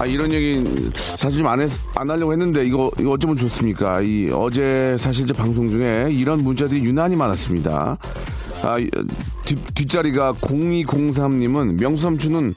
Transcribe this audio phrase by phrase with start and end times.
[0.00, 1.60] 아 이런 얘기 사실 좀 안
[1.96, 4.00] 안 하려고 했는데 이거 이거 어쩌면 좋습니까?
[4.00, 7.98] 이 어제 사실 제 방송 중에 이런 문자들이 유난히 많았습니다.
[8.62, 8.88] 아 이,
[9.44, 12.54] 뒷, 뒷자리가 0203님은 명수 삼촌은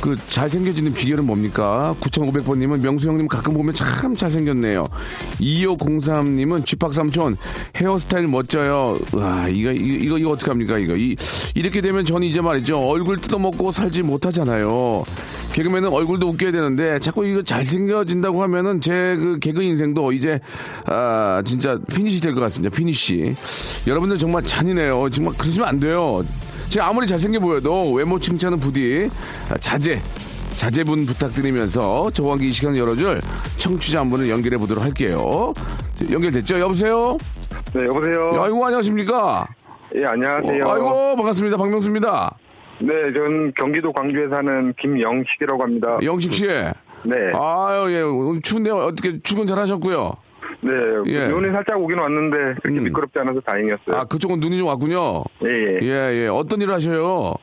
[0.00, 1.94] 그 잘생겨지는 비결은 뭡니까?
[2.00, 4.86] 9500번님은 명수 형님 가끔 보면 참 잘생겼네요.
[5.40, 7.36] 2503님은 쥐팍삼촌
[7.76, 8.98] 헤어스타일 멋져요.
[9.12, 11.16] 와 이거 이거 이거, 어떡합니까 이거 이,
[11.54, 15.04] 이렇게 되면 저는 이제 말이죠 얼굴 뜯어먹고 살지 못하잖아요.
[15.54, 20.40] 개그맨은 얼굴도 웃겨야 되는데 자꾸 이거 잘생겨진다고 하면은 제 그 개그 인생도 이제
[20.86, 22.74] 아 진짜 finish 될 것 같습니다.
[22.74, 23.36] finish.
[23.86, 25.08] 여러분들 정말 잔인해요.
[25.10, 26.24] 정말 그러시면 안 돼요.
[26.68, 29.08] 제가 아무리 잘생겨 보여도 외모 칭찬은 부디
[29.48, 30.00] 아, 자제.
[30.56, 33.20] 자제분 부탁드리면서 저왕기 이 시간 열어줄
[33.56, 35.52] 청취자 한 분을 연결해 보도록 할게요.
[36.10, 36.58] 연결됐죠?
[36.60, 37.16] 여보세요?
[37.74, 38.40] 네, 여보세요.
[38.42, 39.46] 아이고, 안녕하십니까?
[39.96, 40.64] 예, 안녕하세요.
[40.64, 41.56] 어, 아이고, 반갑습니다.
[41.56, 42.36] 박명수입니다.
[42.80, 45.98] 네, 전 경기도 광주에 사는 김영식이라고 합니다.
[46.02, 46.46] 영식 씨.
[46.46, 47.32] 네.
[47.34, 48.00] 아유, 예.
[48.02, 48.76] 오늘 추운데요.
[48.76, 50.14] 어떻게 출근 잘 하셨고요?
[50.62, 50.70] 네,
[51.06, 51.28] 예.
[51.28, 52.84] 눈이 살짝 오긴 왔는데 그렇게 음.
[52.84, 53.96] 미끄럽지 않아서 다행이었어요.
[53.96, 55.24] 아, 그쪽은 눈이 좀 왔군요.
[55.44, 55.78] 예, 예.
[55.82, 56.26] 예, 예.
[56.28, 57.34] 어떤 일을 하셔요?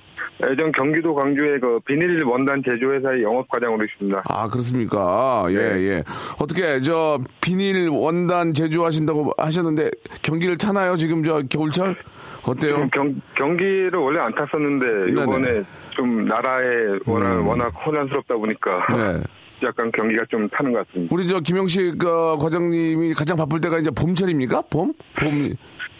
[0.50, 4.24] 예, 전 경기도 광주의 그 비닐 원단 제조회사의 영업과장으로 있습니다.
[4.28, 5.46] 아, 그렇습니까?
[5.50, 5.82] 예, 네.
[5.84, 6.04] 예.
[6.40, 9.92] 어떻게, 저, 비닐 원단 제조하신다고 하셨는데,
[10.22, 10.96] 경기를 타나요?
[10.96, 11.96] 지금 저 겨울철?
[12.44, 12.78] 어때요?
[12.78, 15.12] 음, 경, 경기를 원래 안 탔었는데.
[15.12, 17.48] 이번에 좀 나라에 워낙, 음.
[17.48, 19.24] 워낙 혼란스럽다 보니까 네.
[19.64, 21.14] 약간 경기가 좀 타는 것 같습니다.
[21.14, 24.64] 우리 저 김영식 어, 과장님이 가장 바쁠 때가 이제 봄철입니까?
[24.72, 24.94] 봄?
[25.20, 25.54] 봄.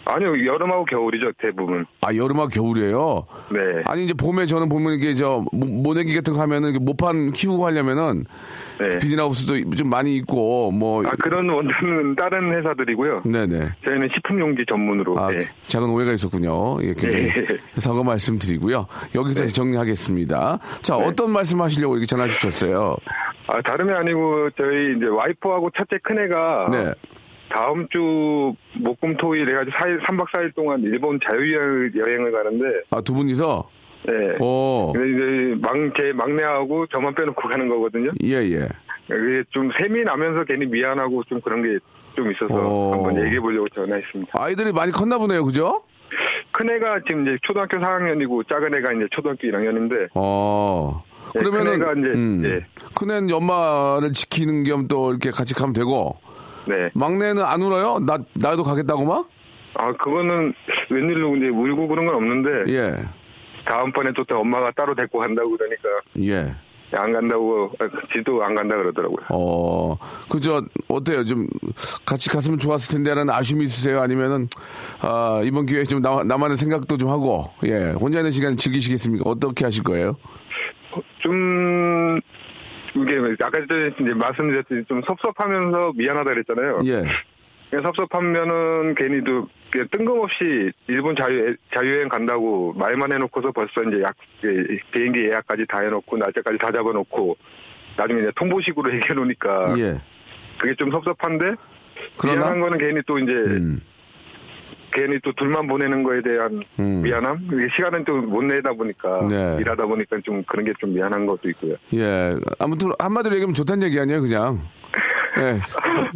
[0.04, 1.86] 아니요, 여름하고 겨울이죠, 대부분.
[2.00, 3.24] 아, 여름하고 겨울이에요?
[3.52, 3.58] 네.
[3.84, 8.24] 아니, 이제 봄에 저는 보면 이게 저, 모- 모내기 같은 거 하면은 모판 키우고 하려면은,
[8.80, 8.98] 네.
[8.98, 11.04] 비닐하우스도 좀 많이 있고, 뭐.
[11.06, 13.22] 아, 그런 원단은 다른 회사들이고요.
[13.24, 13.70] 네네.
[13.86, 15.18] 저희는 식품용지 전문으로.
[15.18, 15.46] 아, 네.
[15.68, 16.78] 작은 오해가 있었군요.
[16.82, 17.56] 예, 굉장히 네.
[17.78, 18.86] 사과 말씀드리고요.
[19.14, 19.52] 여기서 네.
[19.52, 20.58] 정리하겠습니다.
[20.82, 22.96] 자, 어떤 말씀 하시려고 이렇게 전화 주셨어요?
[23.46, 26.92] 아, 다름이 아니고 저희 이제 와이프하고 첫째 큰애가 네.
[27.52, 33.68] 다음 주 목금 토일 해가지고 4일, 3박 4일 동안 일본 자유여행을 가는데, 아, 두 분이서?
[34.06, 34.12] 네.
[34.40, 38.10] 오, 근데 이제 막, 제 막내하고 저만 빼놓고 가는 거거든요.
[38.24, 38.66] 예, 예.
[39.08, 41.78] 그게 좀 셈이 나면서 괜히 미안하고 좀 그런 게
[42.14, 42.92] 좀 있어서 어.
[42.92, 44.32] 한번 얘기해 보려고 전화했습니다.
[44.34, 45.82] 아이들이 많이 컸나 보네요, 그죠?
[46.50, 51.02] 큰 애가 지금 이제 초등학교 4학년이고 작은 애가 이제 초등학교 1학년인데, 어.
[51.34, 52.66] 네, 그러면은, 큰 애가 이제, 음, 예.
[52.94, 56.18] 큰애는 엄마를 지키는 겸 또 이렇게 같이 가면 되고,
[56.66, 56.90] 네.
[56.94, 57.98] 막내는 안 울어요?
[58.00, 59.28] 나, 나도 가겠다고 막?
[59.74, 60.52] 아, 그거는
[60.90, 62.92] 웬일로 이제 울고 그런 건 없는데, 예,
[63.64, 65.88] 다음번에 또, 또 엄마가 따로 데리고 간다고 그러니까,
[66.20, 66.54] 예.
[66.94, 69.26] 안 간다고, 아, 지도 안 간다 그러더라고요.
[69.30, 69.96] 어,
[70.30, 71.24] 그저, 어때요?
[71.24, 71.46] 좀,
[72.04, 74.02] 같이 갔으면 좋았을 텐데라는 아쉬움이 있으세요?
[74.02, 74.46] 아니면은,
[75.00, 79.24] 아, 이번 기회에 좀 나, 나만의 생각도 좀 하고, 예, 혼자 있는 시간 즐기시겠습니까?
[79.28, 80.16] 어떻게 하실 거예요?
[81.20, 82.20] 좀,
[82.94, 86.80] 이게, 아까 전에 이제 말씀드렸듯이 좀 섭섭하면서 미안하다 그랬잖아요.
[87.74, 94.14] 예, 섭섭하면은 괜히 또 그냥 뜬금없이 일본 자유, 자유여행 간다고 말만 해놓고서 벌써 이제 약,
[94.44, 97.36] 예, 비행기 예약까지 다 해놓고 날짜까지 다 잡아놓고
[97.96, 100.00] 나중에 이제 통보식으로 얘기해놓으니까 예.
[100.58, 101.54] 그게 좀 섭섭한데
[102.18, 102.40] 그러나?
[102.40, 103.80] 미안한 거는 괜히 또 이제 음,
[104.92, 107.02] 괜히 또 둘만 보내는 거에 대한 음.
[107.02, 107.48] 미안함?
[107.74, 109.56] 시간은 또못 내다 보니까 네.
[109.60, 111.74] 일하다 보니까 좀 그런 게 좀 미안한 것도 있고요.
[111.94, 112.34] 예.
[112.58, 114.60] 아무튼, 한마디로 얘기하면 좋다는 얘기 아니에요, 그냥.
[115.38, 115.58] 예.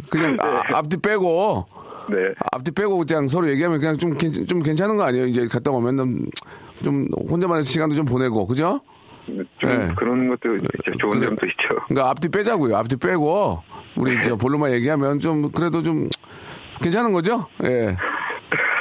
[0.09, 1.65] 그냥, 아, 앞뒤 빼고,
[2.09, 2.15] 네.
[2.53, 5.25] 앞뒤 빼고 그냥 서로 얘기하면 그냥 좀, 괜- 좀 괜찮은 거 아니에요?
[5.27, 6.17] 이제 갔다 오면 좀,
[6.83, 8.81] 좀 혼자만의 시간도 좀 보내고, 그죠?
[9.25, 9.89] 좀 네.
[9.97, 10.91] 그런 것도 있죠.
[10.99, 11.27] 좋은 그래.
[11.27, 11.67] 점도 있죠.
[11.87, 12.75] 그러니까 앞뒤 빼자고요.
[12.77, 13.61] 앞뒤 빼고
[13.97, 16.07] 우리 이제 볼로만 얘기하면 좀 그래도 좀
[16.81, 17.45] 괜찮은 거죠?
[17.65, 17.95] 예.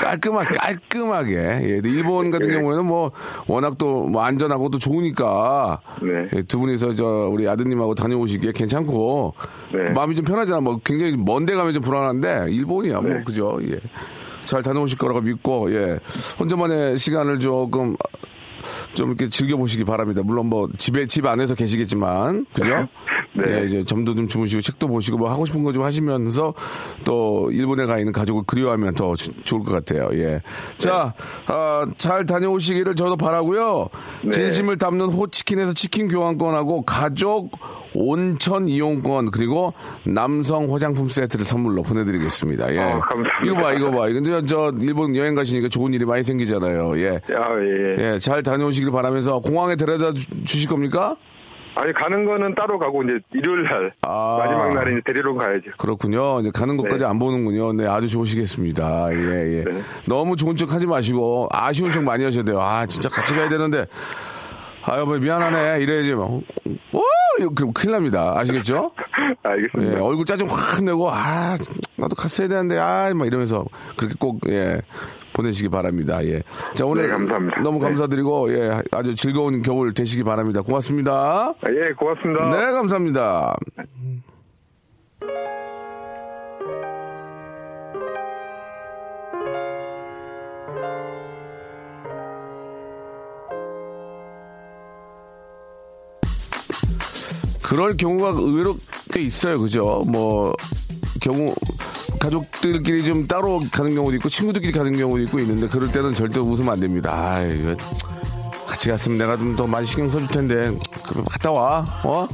[0.00, 1.34] 깔끔하게, 깔끔하게.
[1.34, 3.12] 예, 일본 같은 경우에는 뭐,
[3.46, 5.80] 워낙 또, 뭐, 안전하고 또 좋으니까.
[6.02, 6.38] 네.
[6.38, 9.34] 예, 두 분이서 저, 우리 아드님하고 다녀오시기에 괜찮고.
[9.72, 9.90] 네.
[9.90, 10.60] 마음이 좀 편하잖아.
[10.60, 13.00] 뭐, 굉장히 먼데 가면 좀 불안한데, 일본이야.
[13.00, 13.22] 뭐, 네.
[13.24, 13.58] 그죠?
[13.62, 13.78] 예.
[14.44, 15.98] 잘 다녀오실 거라고 믿고, 예.
[16.38, 17.96] 혼자만의 시간을 조금,
[18.94, 20.22] 좀 이렇게 즐겨보시기 바랍니다.
[20.24, 22.88] 물론 뭐, 집에, 집 안에서 계시겠지만, 그죠?
[23.36, 23.60] 네.
[23.62, 26.54] 예, 이제 점도 좀 주무시고 책도 보시고 뭐 하고 싶은 거 좀 하시면서
[27.04, 30.08] 또 일본에 가 있는 가족을 그리워하면 더 주- 좋을 것 같아요.
[30.14, 30.40] 예.
[30.78, 31.12] 자,
[31.46, 33.88] 아, 잘 다녀오시기를 저도 바라고요.
[34.22, 34.30] 네.
[34.30, 37.50] 진심을 담는 호치킨에서 치킨 교환권하고 가족
[37.94, 39.72] 온천 이용권 그리고
[40.04, 42.74] 남성 화장품 세트를 선물로 보내드리겠습니다.
[42.74, 42.78] 예.
[42.78, 43.40] 어, 감사합니다.
[43.44, 44.08] 이거 봐, 이거 봐.
[44.08, 46.98] 근데 저 일본 여행 가시니까 좋은 일이 많이 생기잖아요.
[47.00, 47.20] 예.
[47.34, 48.14] 아, 예, 예.
[48.14, 51.16] 예, 잘 다녀오시길 바라면서 공항에 데려다 주- 주실 겁니까?
[51.76, 53.92] 아니, 가는 거는 따로 가고, 이제 일요일 날.
[54.02, 54.38] 아.
[54.40, 55.72] 마지막 날에 이제 데리러 가야죠.
[55.76, 56.40] 그렇군요.
[56.40, 57.04] 이제 가는 것까지 네.
[57.04, 57.74] 안 보는군요.
[57.74, 59.08] 네, 아주 좋으시겠습니다.
[59.12, 59.64] 예, 예.
[59.64, 59.82] 네.
[60.08, 62.60] 너무 좋은 척 하지 마시고, 아쉬운 척 많이 하셔야 돼요.
[62.60, 63.84] 아, 진짜 같이 가야 되는데,
[64.84, 65.82] 아, 여보, 미안하네.
[65.82, 66.14] 이래야지.
[66.14, 66.40] 뭐.
[66.94, 67.02] 오!
[67.54, 68.32] 그럼 큰일 납니다.
[68.36, 68.92] 아시겠죠?
[69.44, 70.02] 예, 알겠습니다.
[70.02, 71.56] 얼굴 짜증 확 내고, 아,
[71.96, 74.80] 나도 갔어야 되는데, 아, 막 이러면서, 그렇게 꼭, 예,
[75.36, 76.24] 보내시기 바랍니다.
[76.24, 76.42] 예.
[76.74, 77.60] 자, 오늘 네, 감사합니다.
[77.60, 77.84] 너무 네.
[77.84, 80.62] 감사드리고, 예, 아주 즐거운 겨울 되시기 바랍니다.
[80.62, 81.54] 고맙습니다.
[81.60, 82.50] 아, 예, 고맙습니다.
[82.50, 83.56] 네, 감사합니다.
[97.62, 98.76] 그럴 경우가 의외로
[99.12, 99.58] 꽤 있어요.
[99.58, 100.02] 그죠?
[100.06, 100.54] 뭐,
[101.20, 101.52] 경우,
[102.18, 106.72] 가족들끼리 좀 따로 가는 경우도 있고, 친구들끼리 가는 경우도 있고 있는데, 그럴 때는 절대 웃으면
[106.72, 107.12] 안 됩니다.
[107.12, 107.74] 아 이거
[108.66, 110.76] 같이 갔으면 내가 좀 더 많이 신경 써줄 텐데,
[111.30, 112.26] 갔다 와, 어?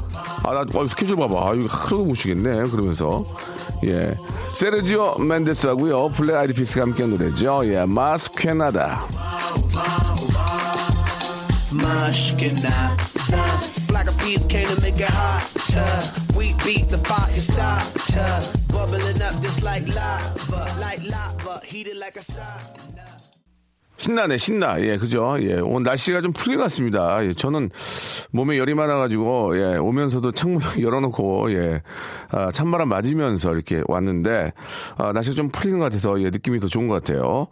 [0.44, 1.50] 아, 나, 어, 스케줄 봐봐.
[1.50, 2.68] 아, 이거 하루도 못 쉬겠네.
[2.70, 3.24] 그러면서.
[3.84, 4.14] 예.
[4.54, 6.08] 세르지오 멘데스 하고요.
[6.10, 7.62] 블랙 아이드 피스가 함께한 노래죠.
[7.64, 7.84] 예.
[7.84, 9.06] Mas Que Nada.
[11.74, 13.11] Of
[14.10, 16.36] peas came to make it hotter.
[16.36, 18.58] We beat the fire starter.
[18.72, 20.76] Bubbling up just like lava.
[20.80, 21.60] Like lava.
[21.64, 23.31] Heated like a sauna.
[24.02, 24.80] 신나네, 신나.
[24.80, 25.36] 예, 그죠.
[25.42, 27.24] 예, 오늘 날씨가 좀 풀린 것 같습니다.
[27.24, 27.70] 예, 저는
[28.32, 31.82] 몸에 열이 많아가지고, 예, 오면서도 창문 열어놓고, 예,
[32.32, 34.54] 아, 찬바람 맞으면서 이렇게 왔는데,
[34.98, 37.46] 아, 날씨가 좀 풀리는 것 같아서, 예, 느낌이 더 좋은 것 같아요.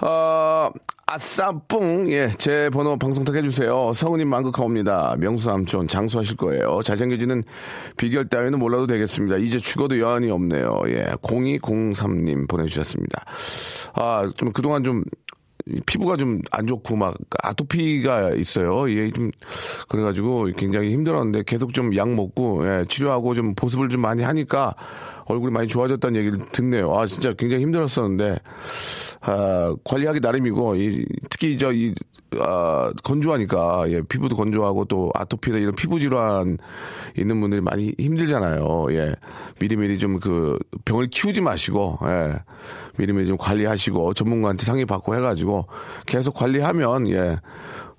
[0.00, 0.70] 아,
[1.06, 3.94] 아싸뿡, 예, 제 번호 방송 타해주세요.
[3.94, 5.16] 성은님 만극하옵니다.
[5.18, 6.82] 명수 삼촌 장수하실 거예요.
[6.84, 7.44] 잘생겨지는
[7.96, 9.38] 비결 따위는 몰라도 되겠습니다.
[9.38, 10.82] 이제 죽어도 여한이 없네요.
[10.88, 13.24] 예, 0203님 보내주셨습니다.
[13.94, 15.37] 아, 좀 그동안 좀, 이
[15.86, 18.90] 피부가 좀 안 좋고 막 아토피가 있어요.
[18.90, 19.30] 예, 좀
[19.88, 24.74] 그래가지고 굉장히 힘들었는데 계속 좀 약 먹고 예, 치료하고 좀 보습을 좀 많이 하니까
[25.26, 26.94] 얼굴이 많이 좋아졌다는 얘기를 듣네요.
[26.96, 28.38] 아 진짜 굉장히 힘들었었는데
[29.20, 31.94] 아, 관리하기 나름이고 이, 특히 저이
[32.38, 36.58] 아, 건조하니까 예, 피부도 건조하고 또 아토피나 이런 피부 질환
[37.16, 38.86] 있는 분들이 많이 힘들잖아요.
[38.90, 39.14] 예,
[39.60, 42.34] 미리미리 좀 그 병을 키우지 마시고 예,
[42.98, 45.66] 미리미리 좀 관리하시고 전문가한테 상의 받고 해 가지고
[46.06, 47.38] 계속 관리하면 예.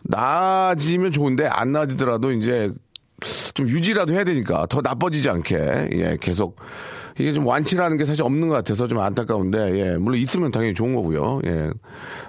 [0.04, 2.72] 나아지면 좋은데 안 나아지더라도 이제
[3.54, 6.58] 좀 유지라도 해야 되니까 더 나빠지지 않게 예 계속
[7.20, 10.96] 이게 좀 완치라는 게 사실 없는 것 같아서 좀 안타까운데 예 물론 있으면 당연히 좋은
[10.96, 11.70] 거고요 예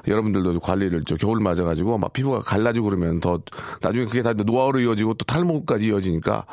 [0.09, 3.41] 여러분들도 관리를 저 겨울 맞아가지고 막 피부가 갈라지고 그러면 더
[3.81, 6.45] 나중에 그게 다 노화로 이어지고 또 탈모까지 이어지니까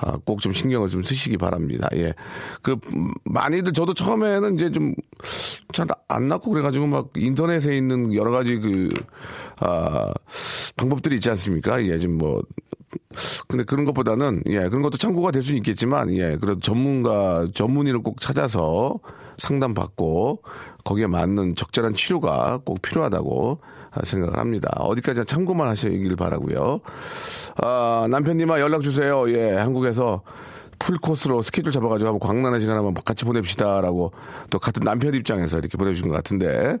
[0.00, 1.88] 아, 꼭 좀 신경을 좀 쓰시기 바랍니다.
[1.94, 2.14] 예.
[2.62, 4.94] 그, 음, 많이들, 저도 처음에는 이제 좀,
[5.72, 8.88] 잘 안 낫고 그래가지고 막 인터넷에 있는 여러 가지 그,
[9.58, 10.12] 아,
[10.76, 11.84] 방법들이 있지 않습니까?
[11.84, 12.40] 예, 좀 뭐,
[13.46, 18.20] 근데 그런 것보다는, 예, 그런 것도 참고가 될 수는 있겠지만, 예, 그래도 전문가, 전문의를 꼭
[18.20, 18.98] 찾아서
[19.36, 20.42] 상담 받고,
[20.84, 23.60] 거기에 맞는 적절한 치료가 꼭 필요하다고
[24.04, 24.70] 생각을 합니다.
[24.78, 26.80] 어디까지나 참고만 하시길 바라고요
[27.56, 29.28] 아, 남편님아 연락 주세요.
[29.30, 30.22] 예, 한국에서
[30.78, 34.12] 풀코스로 스케줄 잡아가지고 한번 광란한 시간 한번 같이 보냅시다라고
[34.50, 36.78] 또 같은 남편 입장에서 이렇게 보내주신 것 같은데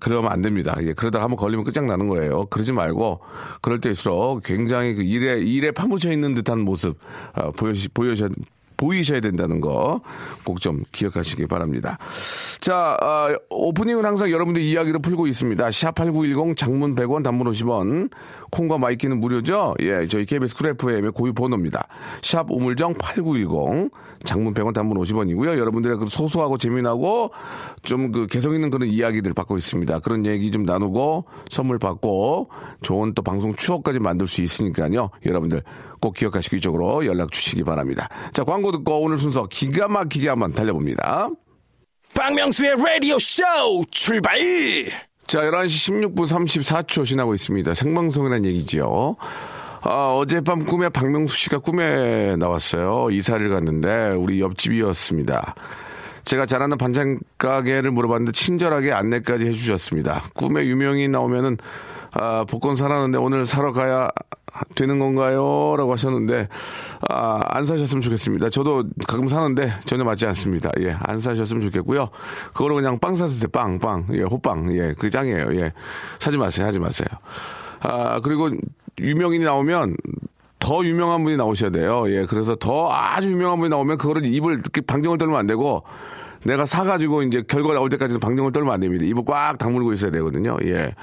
[0.00, 0.76] 그러면 안 됩니다.
[0.80, 2.46] 예, 그러다가 한번 걸리면 끝장나는 거예요.
[2.46, 3.20] 그러지 말고
[3.60, 6.98] 그럴 때일수록 굉장히 그 일에 일에 파묻혀 있는 듯한 모습
[7.34, 8.28] 아, 보여시 보여셔
[8.76, 10.00] 보이셔야 된다는 거
[10.44, 11.98] 꼭 좀 기억하시기 바랍니다.
[12.60, 15.68] 자, 아, 오프닝은 항상 여러분들 이야기를 풀고 있습니다.
[15.68, 18.10] 샵8910 장문 100원 단문 50원
[18.50, 19.74] 콩과 마이케이는 무료죠?
[19.80, 21.88] 예, 저희 KBS 쿨 FM의 고유 번호입니다.
[22.22, 23.90] 샵 우물정 8910
[24.24, 25.58] 장문 100원 단문 50원이고요.
[25.58, 27.30] 여러분들의 그 소소하고 재미나고
[27.82, 29.98] 좀 그 개성 있는 그런 이야기들 받고 있습니다.
[30.00, 32.48] 그런 얘기 좀 나누고 선물 받고
[32.82, 35.10] 좋은 또 방송 추억까지 만들 수 있으니까요.
[35.26, 35.62] 여러분들
[36.00, 38.08] 꼭 기억하시고 이쪽으로 연락 주시기 바랍니다.
[38.32, 41.30] 자, 광고 듣고 오늘 순서 기가 막히게 한번 달려봅니다.
[42.14, 43.42] 박명수의 라디오 쇼
[43.90, 44.38] 출발!
[45.26, 47.74] 자, 11시 16분 34초 지나고 있습니다.
[47.74, 49.16] 생방송이라는 얘기지요.
[49.82, 53.10] 아, 어젯밤 꿈에 박명수 씨가 꿈에 나왔어요.
[53.10, 55.54] 이사를 갔는데 우리 옆집이었습니다.
[56.24, 60.24] 제가 잘하는 반찬 가게를 물어봤는데 친절하게 안내까지 해주셨습니다.
[60.34, 61.56] 꿈에 유명인 나오면은
[62.12, 64.10] 아, 복권 사라는데 오늘 사러 가야
[64.74, 65.74] 되는 건가요?
[65.76, 66.48] 라고 하셨는데,
[67.08, 68.50] 아, 안 사셨으면 좋겠습니다.
[68.50, 70.70] 저도 가끔 사는데 전혀 맞지 않습니다.
[70.80, 72.08] 예, 안 사셨으면 좋겠고요.
[72.52, 73.48] 그거로 그냥 빵 사주세요.
[73.52, 74.06] 빵, 빵.
[74.12, 74.74] 예, 호빵.
[74.76, 75.60] 예, 그 짱이에요.
[75.60, 75.72] 예.
[76.18, 76.66] 사지 마세요.
[76.66, 77.08] 하지 마세요.
[77.80, 78.50] 아, 그리고
[78.98, 79.96] 유명인이 나오면
[80.58, 82.04] 더 유명한 분이 나오셔야 돼요.
[82.08, 85.84] 예, 그래서 더 아주 유명한 분이 나오면 그거를 입을 이렇게 방정을 떨면 안 되고
[86.44, 89.04] 내가 사가지고 이제 결과가 나올 때까지는 방정을 떨면 안 됩니다.
[89.04, 90.56] 입을 꽉 다물고 있어야 되거든요.
[90.64, 90.94] 예.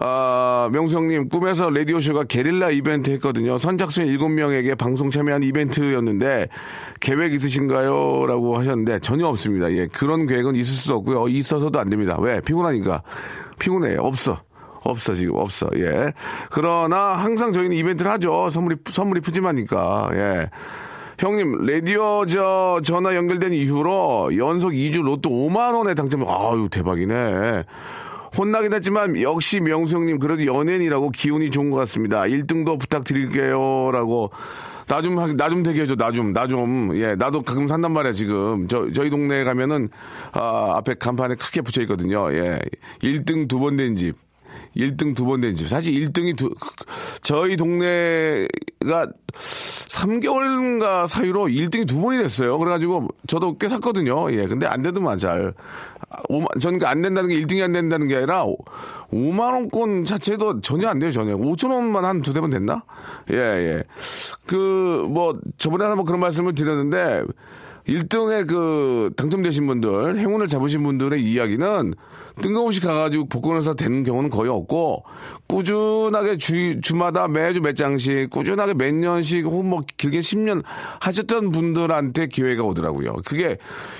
[0.00, 3.58] 아, 명수형님, 꿈에서 라디오쇼가 게릴라 이벤트 했거든요.
[3.58, 6.46] 선착순 7명에게 방송 참여한 이벤트였는데,
[7.00, 8.26] 계획 있으신가요?
[8.26, 9.72] 라고 하셨는데, 전혀 없습니다.
[9.72, 11.26] 예, 그런 계획은 있을 수 없고요.
[11.28, 12.16] 있어서도 안 됩니다.
[12.20, 12.40] 왜?
[12.40, 13.02] 피곤하니까.
[13.58, 14.00] 피곤해요.
[14.02, 14.38] 없어.
[14.84, 15.34] 없어, 지금.
[15.34, 15.68] 없어.
[15.74, 16.12] 예.
[16.50, 18.50] 그러나 항상 저희는 이벤트를 하죠.
[18.50, 20.10] 선물이, 선물이 푸짐하니까.
[20.14, 20.50] 예.
[21.18, 27.64] 형님, 라디오 저 전화 연결된 이후로 연속 2주 로또 5만 원에 당첨, 아유, 대박이네.
[28.36, 32.22] 혼나긴 했지만 역시 명수 형님 그래도 연예인이라고 기운이 좋은 것 같습니다.
[32.22, 33.90] 1등도 부탁드릴게요.
[33.92, 34.30] 라고
[34.86, 35.96] 나 좀, 나 좀 되게 해줘.
[35.96, 36.92] 나 좀, 나 좀.
[36.96, 38.66] 예, 나도 가끔 산단 말이야, 지금.
[38.68, 39.90] 저, 저희 동네에 가면은,
[40.32, 42.32] 아, 앞에 간판에 크게 붙여 있거든요.
[42.32, 42.58] 예.
[43.02, 44.14] 1등 두 번 된 집.
[44.76, 45.68] 1등 두 번 된 집.
[45.68, 46.50] 사실 1등이 두,
[47.22, 49.06] 저희 동네가
[49.88, 52.58] 3개월인가 사이로 1등이 두 번이 됐어요.
[52.58, 54.30] 그래가지고 저도 꽤 샀거든요.
[54.32, 54.46] 예.
[54.46, 55.54] 근데 안 되더만 잘.
[56.30, 58.44] 5만, 저는 안 된다는 게 1등이 안 된다는 게 아니라
[59.12, 61.36] 5만원권 자체도 전혀 안 돼요, 전혀.
[61.36, 62.82] 5천원만 한 두세 번 됐나?
[63.30, 63.84] 예, 예.
[64.46, 67.24] 그, 뭐, 저번에 한번 그런 말씀을 드렸는데
[67.88, 71.94] 1등에 그 당첨되신 분들, 행운을 잡으신 분들의 이야기는
[72.36, 75.04] 뜬금없이 가가지고 복권을 사 되는 경우는 거의 없고
[75.48, 80.62] 꾸준하게 주, 주마다 매주 몇 장씩 꾸준하게 몇 년씩 혹은 뭐 길게 10년
[81.00, 83.14] 하셨던 분들한테 기회가 오더라고요.
[83.24, 83.56] 그게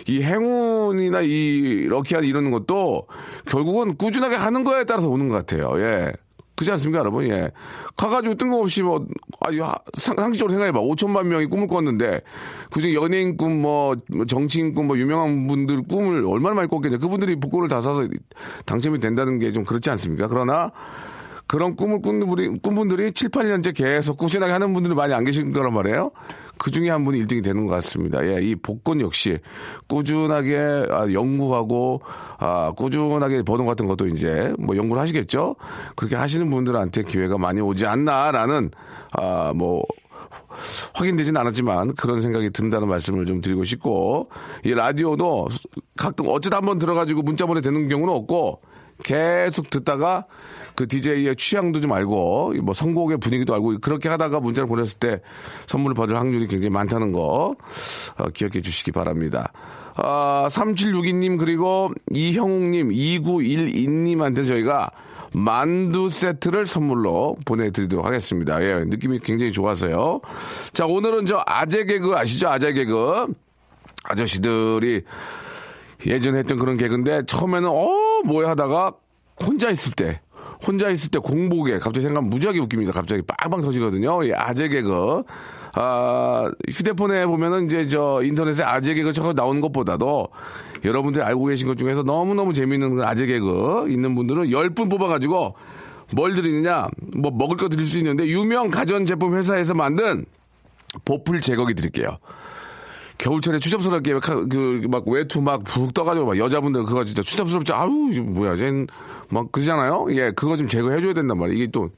[0.06, 3.06] 이 행운이나 이 럭키한 이런 것도
[3.46, 5.72] 결국은 꾸준하게 하는 거에 따라서 오는 것 같아요.
[5.80, 6.12] 예.
[6.58, 7.24] 그렇지 않습니까, 여러분?
[7.28, 7.52] 예.
[7.96, 9.06] 가가지고 뜬금없이 뭐,
[9.40, 10.80] 아니, 상, 상식적으로 생각해봐.
[10.80, 12.20] 5천만 명이 꿈을 꿨는데,
[12.70, 16.98] 그중에 연예인 꿈, 뭐, 뭐 정치인 꿈, 뭐, 유명한 분들 꿈을 얼마나 많이 꿨겠냐.
[16.98, 18.08] 그분들이 복권을 다 사서
[18.66, 20.26] 당첨이 된다는 게 좀 그렇지 않습니까?
[20.26, 20.72] 그러나,
[21.46, 25.50] 그런 꿈을 꾸는 분이, 꾼 분들이 7, 8년째 계속 꾸준하게 하는 분들이 많이 안 계신
[25.52, 26.10] 거란 말이에요.
[26.58, 28.26] 그 중에 한 분이 1등이 되는 것 같습니다.
[28.26, 29.38] 예, 이 복권 역시
[29.88, 32.02] 꾸준하게 아, 연구하고,
[32.38, 35.56] 아, 꾸준하게 버는 같은 것도 이제 뭐 연구를 하시겠죠?
[35.96, 38.70] 그렇게 하시는 분들한테 기회가 많이 오지 않나라는,
[39.12, 39.82] 아, 뭐,
[40.94, 44.30] 확인되진 않았지만 그런 생각이 든다는 말씀을 좀 드리고 싶고,
[44.64, 45.48] 이 라디오도
[45.96, 48.60] 가끔 어쩌다 한번 들어가지고 문자 보내 되는 경우는 없고,
[49.04, 50.26] 계속 듣다가
[50.78, 55.20] 그 DJ의 취향도 좀 알고 뭐 선곡의 분위기도 알고 그렇게 하다가 문자를 보냈을 때
[55.66, 57.56] 선물을 받을 확률이 굉장히 많다는 거
[58.16, 59.50] 어, 기억해 주시기 바랍니다.
[59.96, 64.92] 아, 3762님 그리고 이형욱님 2912님한테 저희가
[65.32, 68.62] 만두 세트를 선물로 보내드리도록 하겠습니다.
[68.62, 70.20] 예, 느낌이 굉장히 좋아서요.
[70.72, 72.50] 자, 오늘은 저 아재 개그 아시죠?
[72.50, 73.26] 아재 개그.
[74.04, 75.02] 아저씨들이
[76.06, 78.92] 예전에 했던 그런 개그인데 처음에는 어 뭐야 하다가
[79.44, 80.20] 혼자 있을 때
[80.66, 82.92] 혼자 있을 때 공복에 갑자기 생각하면 무지하게 웃깁니다.
[82.92, 84.26] 갑자기 빵빵 터지거든요.
[84.26, 85.22] 예, 아재 개그.
[85.74, 90.28] 아, 휴대폰에 보면은 이제 저 인터넷에 아재 개그 저거 나오는 것보다도
[90.84, 95.54] 여러분들이 알고 계신 것 중에서 너무너무 재미있는 그 아재 개그 있는 분들은 10분 뽑아가지고
[96.14, 100.24] 뭘 드리느냐, 뭐 먹을 거 드릴 수 있는데 유명 가전제품 회사에서 만든
[101.04, 102.18] 보풀 제거기 드릴게요.
[103.18, 104.14] 겨울철에 추잡스럽게
[104.48, 110.06] 그막 외투 막 푹 떠가지고 막 여자분들 그거 진짜 추잡스럽지 아우 뭐야 쟤막 그러잖아요?
[110.10, 111.58] 예 그거 좀 제거해줘야 된단 말이에요.
[111.62, 111.90] 이게 또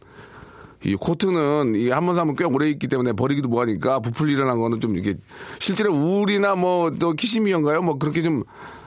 [0.83, 4.81] 이 코트는 이 한 번 사면 꽤 오래 있기 때문에 버리기도 뭐하니까 부풀 일어난 거는
[4.81, 5.15] 좀 이게
[5.59, 7.83] 실제로 울이나 뭐 또 키시미어인가요?
[7.83, 8.45] 뭐 그렇게 좀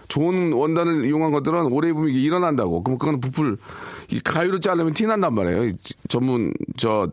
[0.08, 2.82] 좋은 원단을 이용한 것들은 오래 입으면 이게 일어난다고.
[2.84, 3.58] 그럼 그거는 부풀
[4.10, 5.74] 이 가위로 자르면 티 난단 말이에요.
[6.10, 7.08] 전문 저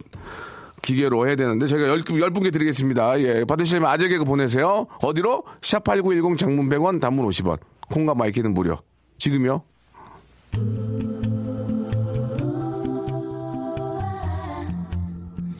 [0.82, 3.20] 기계로 해야 되는데 저희가 열, 열 분께 드리겠습니다.
[3.20, 4.86] 예, 받으시면 아재 개그 보내세요.
[5.02, 5.44] 어디로?
[5.60, 7.58] 샵8910 장문 100원 단문 50원.
[7.90, 8.78] 콩과 마이케이는 무료.
[9.18, 9.62] 지금요?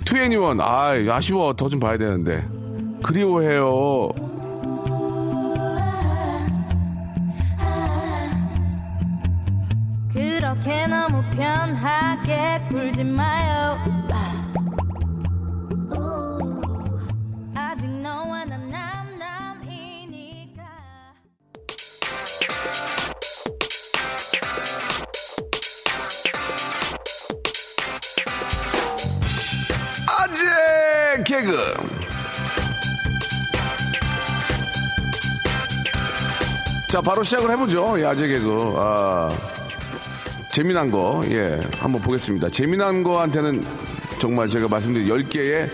[0.05, 2.45] 투애니원 아 아쉬워 더 좀 봐야 되는데
[3.03, 4.09] 그리워해요
[10.13, 13.79] 그렇게 너무 편하게 굴지 마요
[31.31, 31.75] 개그.
[36.89, 38.01] 자, 바로 시작을 해보죠.
[38.01, 38.75] 예, 아재 개그.
[38.77, 39.31] 아,
[40.53, 42.49] 재미난 거, 예, 한번 보겠습니다.
[42.51, 43.65] 재미난 거한테는
[44.19, 45.71] 정말 제가 말씀드린 10개의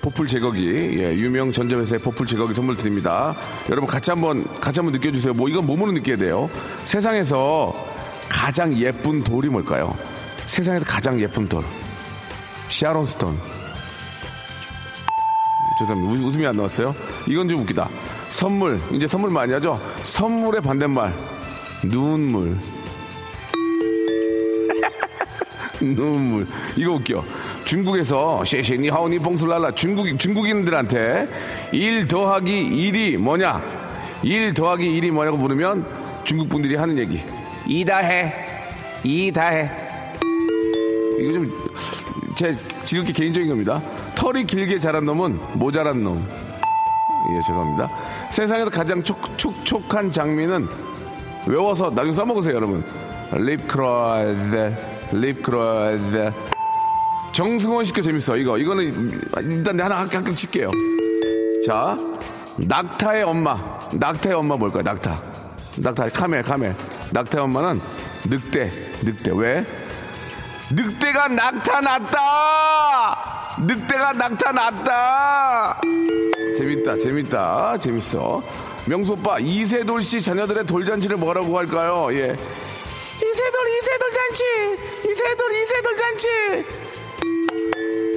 [0.00, 3.34] 보풀 제거기, 예, 유명 전자회사의 보풀 제거기 선물 드립니다.
[3.68, 5.34] 여러분 같이 한번, 같이 한번 느껴주세요.
[5.34, 6.48] 뭐 이건 몸으로 느껴야 돼요.
[6.84, 7.74] 세상에서
[8.28, 9.96] 가장 예쁜 돌이 뭘까요?
[10.46, 11.64] 세상에서 가장 예쁜 돌.
[12.68, 13.59] 샤론 스톤.
[15.80, 16.24] 죄송합니다.
[16.24, 16.94] 우- 웃음이 안 나왔어요?
[17.26, 17.88] 이건 좀 웃기다.
[18.28, 18.80] 선물.
[18.92, 19.80] 이제 선물 많이 하죠?
[20.02, 21.14] 선물의 반대말.
[21.84, 22.58] 눈물.
[25.80, 26.46] 눈물.
[26.76, 27.24] 이거 웃겨.
[27.64, 31.28] 중국에서 셰셰니 하오니 봉술랄라 중국 중국인들한테
[31.72, 33.62] 1 더하기 1이 뭐냐?
[34.22, 35.86] 1 더하기 1이 뭐냐고 물으면
[36.24, 37.22] 중국 분들이 하는 얘기.
[37.66, 38.34] 이다 해.
[39.04, 39.70] 이다 해.
[41.18, 41.70] 이거 좀
[42.36, 42.56] 제
[42.86, 43.82] 지극히 개인적인 겁니다.
[44.30, 46.24] 털이 길게 자란 놈은 모자란 놈.
[46.28, 47.90] 예, 죄송합니다.
[48.30, 50.68] 세상에서 가장 촉, 촉촉한 장미는
[51.46, 52.84] 외워서 나중에 써먹으세요, 여러분.
[53.32, 54.76] 립글로즈,
[55.10, 56.32] 립글로즈.
[57.32, 58.56] 정승원 씨께 재밌어, 이거.
[58.56, 60.70] 이거는 일단 하나 합격 칠게요.
[61.66, 61.96] 자,
[62.56, 63.80] 낙타의 엄마.
[63.92, 65.20] 낙타의 엄마 뭘까요, 낙타.
[65.78, 66.76] 낙타, camel, camel.
[67.10, 67.80] 낙타의 엄마는
[68.26, 68.70] 늑대,
[69.02, 69.32] 늑대.
[69.34, 69.66] 왜?
[70.70, 72.20] 늑대가 나타났다!
[73.62, 75.80] 늑대가 나타났다!
[76.56, 78.42] 재밌다, 재밌다, 재밌어.
[78.86, 82.08] 명수 오빠, 이세돌 씨 자녀들의 돌잔치를 뭐라고 할까요?
[82.12, 82.34] 예.
[83.16, 84.44] 이세돌, 이세돌 잔치!
[85.10, 86.28] 이세돌, 이세돌 잔치!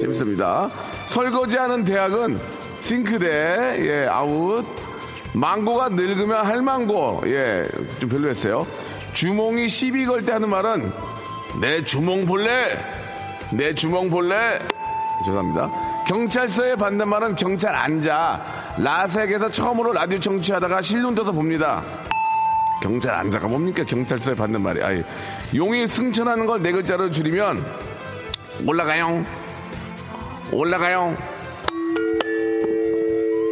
[0.01, 0.69] 재밌습니다.
[1.07, 2.39] 설거지하는 대학은
[2.81, 4.65] 싱크대, 예, 아웃.
[5.33, 7.67] 망고가 늙으면 할망고, 예,
[7.99, 8.65] 좀 별로였어요.
[9.13, 10.91] 주몽이 시비 걸 때 하는 말은
[11.61, 12.79] 내 주몽 볼래?
[13.51, 14.59] 내 주몽 볼래?
[15.25, 15.69] 죄송합니다.
[16.07, 18.43] 경찰서에 반대말은 경찰 앉아.
[18.77, 21.81] 라섹에서 처음으로 라디오 청취하다가 실눈 떠서 봅니다.
[22.81, 23.83] 경찰 앉아가 뭡니까?
[23.83, 24.83] 경찰서에 반대말이.
[24.83, 25.03] 아이,
[25.55, 27.63] 용이 승천하는 걸 네 글자로 줄이면
[28.67, 29.23] 올라가요.
[30.51, 31.15] 올라가요.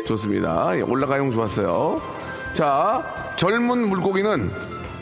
[0.07, 0.71] 좋습니다.
[0.75, 2.01] 예, 올라가요 좋았어요.
[2.53, 3.01] 자,
[3.37, 4.51] 젊은 물고기는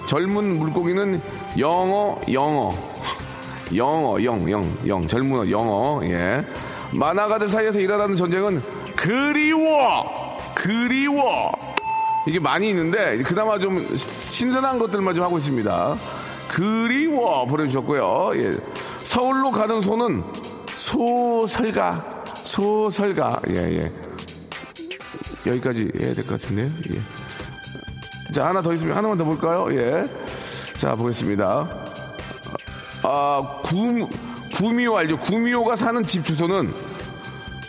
[0.06, 1.22] 젊은 물고기는
[1.58, 2.76] 영어 영어
[3.76, 6.44] 영어 영 영 영 젊은 영어 예
[6.92, 8.62] 만화가들 사이에서 일어나는 전쟁은
[8.96, 11.52] 그리워 그리워
[12.28, 15.96] 이게 많이 있는데 그나마 좀 신선한 것들만 좀 하고 있습니다
[16.50, 18.52] 그리워 보내주셨고요 예
[19.00, 20.24] 서울로 가는 소는
[20.76, 23.92] 소설가 소설가 예 예
[25.46, 27.02] 여기까지 해야 될 것 같은데요 예.
[28.34, 29.68] 자, 하나 더 있으면 하나만 더 볼까요?
[29.72, 30.06] 예.
[30.78, 31.88] 자, 보겠습니다.
[33.04, 34.10] 아, 구,
[34.54, 35.18] 구미호 알죠?
[35.20, 36.74] 구미호가 사는 집 주소는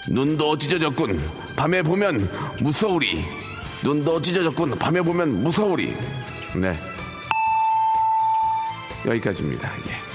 [0.08, 1.22] 눈도 찢어졌군.
[1.56, 2.28] 밤에 보면
[2.60, 3.24] 무서우리.
[3.82, 4.78] 눈도 찢어졌군.
[4.78, 5.96] 밤에 보면 무서우리.
[6.56, 6.74] 네.
[9.06, 9.70] 여기까지입니다.
[9.88, 10.09] 예.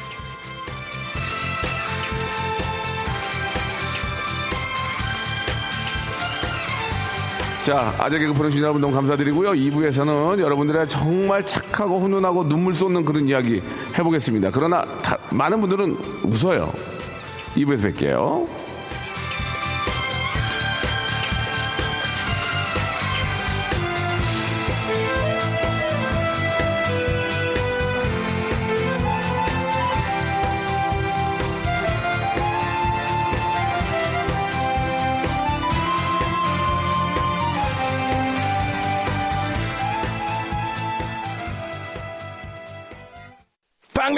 [7.65, 9.51] 자, 아재 개그 보내주신 여러분 너무 감사드리고요.
[9.53, 13.63] 2부에서는 여러분들의 정말 착하고 훈훈하고 눈물 쏟는 그런 이야기
[13.97, 14.51] 해보겠습니다.
[14.51, 16.71] 그러나 다- 많은 분들은 웃어요.
[17.55, 18.47] 2부에서 뵐게요.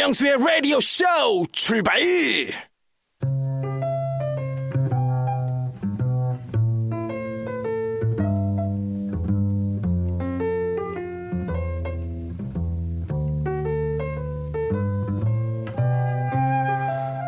[0.08, 1.04] 박명수의 라디오 쇼
[1.52, 2.00] 출발!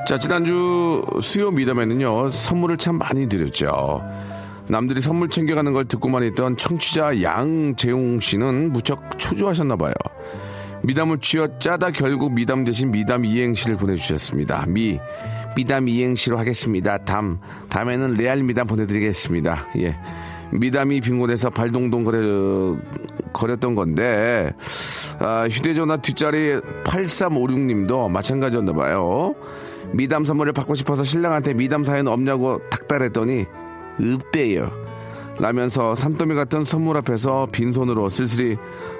[0.06, 4.02] 자, 지난주 수요 미담에는요, 선물을 참 많이 드렸죠.
[4.68, 9.94] 남들이 선물 챙겨가는 걸 듣고만 있던 청취자 양재용 씨는 무척 초조하셨나봐요.
[10.84, 14.66] 미담을 쥐어 짜다 결국 미담 대신 미담 이행시를 보내주셨습니다.
[14.68, 15.00] 미,
[15.56, 16.98] 미담 이행시로 하겠습니다.
[17.00, 17.40] 담,
[17.70, 19.68] 다음에는 레알 미담 보내드리겠습니다.
[19.80, 19.98] 예.
[20.52, 22.78] 미담이 빈곤해서 발동동 거려,
[23.34, 24.52] 거렸던 건데,
[25.20, 29.36] 아, 휴대전화 뒷자리 8356님도 마찬가지였나 봐요.
[29.94, 33.46] 미담 선물을 받고 싶어서 신랑한테 미담 사연 없냐고 닥달했더니,
[34.00, 34.89] 없대요.
[35.40, 38.58] 라면서 산더미 같은 선물 앞에서 빈손으로 쓸쓸히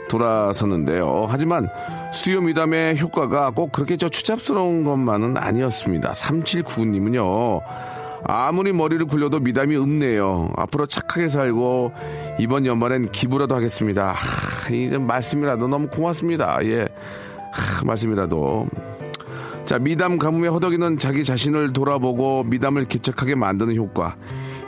[0.10, 1.28] 돌아섰는데요.
[1.30, 1.70] 하지만
[2.14, 6.14] 수요 미담의 효과가 꼭 그렇게 저 추잡스러운 것만은 아니었습니다.
[6.14, 7.62] 3799님은요.
[8.24, 10.52] 아무리 머리를 굴려도 미담이 없네요.
[10.56, 11.94] 앞으로 착하게 살고
[12.40, 14.14] 이번 연말엔 기부라도 하겠습니다.
[14.14, 16.60] 하, 이제 말씀이라도 너무 고맙습니다.
[16.64, 16.88] 예,
[17.52, 18.68] 하, 말씀이라도.
[19.66, 24.16] 자, 미담 가뭄에 허덕이는 자기 자신을 돌아보고 미담을 개척하게 만드는 효과.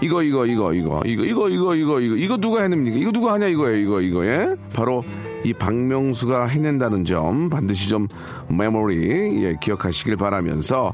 [0.01, 2.97] 이거 이거 이거 이거 이거 이거 이거 이거 이거 이거 누가 해냅니까?
[2.97, 3.77] 이거 누가 하냐 이거예요.
[3.77, 4.55] 이거 이거 예?
[4.73, 5.03] 바로
[5.43, 8.07] 이 박명수가 해낸다는 점 반드시 좀
[8.47, 10.91] 메모리 예, 기억하시길 바라면서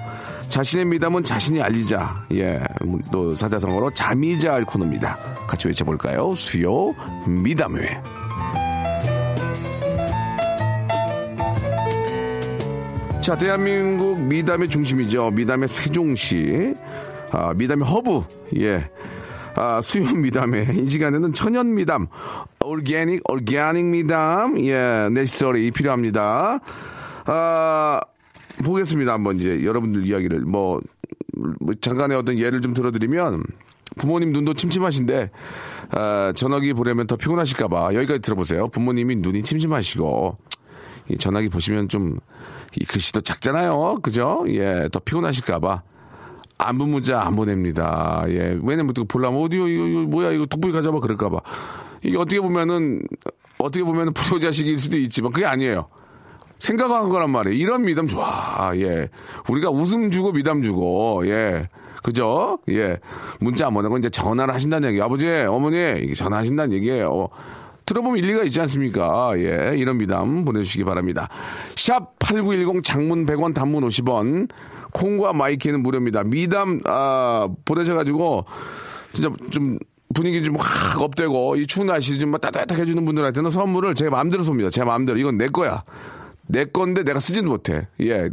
[0.50, 2.62] 자신의 미담은 자신이 알리자 예,
[3.12, 5.18] 또 사자성어로 자미자알 코너입니다.
[5.48, 6.36] 같이 외쳐볼까요?
[6.36, 6.94] 수요
[7.26, 8.02] 미담회.
[13.22, 15.32] 자, 대한민국 미담의 중심이죠.
[15.32, 16.74] 미담의 세종시,
[17.32, 18.24] 아, 미담의 허브,
[18.60, 18.90] 예.
[19.56, 22.08] 아, 수요 미담의 이 시간에는 천연 미담,
[22.64, 26.60] 올게닉, 올게닉 미담, 예, 네시설이 필요합니다.
[27.26, 28.00] 아,
[28.64, 29.14] 보겠습니다.
[29.14, 30.80] 한번 이제 여러분들 이야기를 뭐,
[31.60, 33.44] 뭐 잠깐의 어떤 예를 좀 들어드리면
[33.98, 35.32] 부모님 눈도 침침하신데
[35.92, 38.68] 아, 전화기 보려면 더 피곤하실까봐 여기까지 들어보세요.
[38.68, 40.38] 부모님이 눈이 침침하시고
[41.10, 42.20] 이 전화기 보시면 좀
[42.76, 44.00] 이 글씨도 작잖아요.
[44.02, 44.44] 그죠?
[44.50, 45.84] 예, 더 피곤하실까봐.
[46.58, 48.26] 안부 문자 안 보냅니다.
[48.30, 51.40] 예, 왜냐면 또 보려면 어디요, 이거, 이거 뭐야, 이거 돋보기 가져봐 그럴까봐.
[52.04, 53.04] 이게 어떻게 보면은,
[53.60, 55.88] 어떻게 보면은 불효자식일 수도 있지만 그게 아니에요.
[56.60, 57.56] 생각한 거란 말이에요.
[57.56, 58.72] 이런 미담 좋아.
[58.76, 59.10] 예.
[59.48, 61.70] 우리가 웃음 주고 미담 주고, 예.
[62.02, 62.60] 그죠?
[62.70, 63.00] 예.
[63.40, 65.02] 문자 안 보내고 이제 전화를 하신다는 얘기.
[65.02, 67.30] 아버지, 어머니, 전화하신다는 얘기예요.
[67.86, 69.34] 들어보면 일리가 있지 않습니까?
[69.38, 71.30] 예, 이런 미담 보내주시기 바랍니다.
[71.76, 74.50] 샵 8910 장문 100원 단문 50원
[74.98, 76.24] 콩과 마이케이는 무료입니다.
[76.24, 78.46] 미담, 아, 보내셔가지고
[79.14, 79.78] 진짜 좀
[80.14, 84.72] 분위기 좀 확 up되고 이 추운 날씨 좀 따뜻하게 해주는 분들한테는 선물을 제 마음대로 쏩니다.
[84.72, 85.20] 제 마음대로.
[85.20, 85.84] 이건 내 거야.
[86.48, 87.88] 내 건데 내가 쓰지는 못해.
[88.00, 88.30] 예.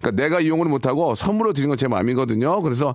[0.00, 2.60] 그러니까 내가 이용을 못하고 선물로 드린 건제 마음이거든요.
[2.62, 2.94] 그래서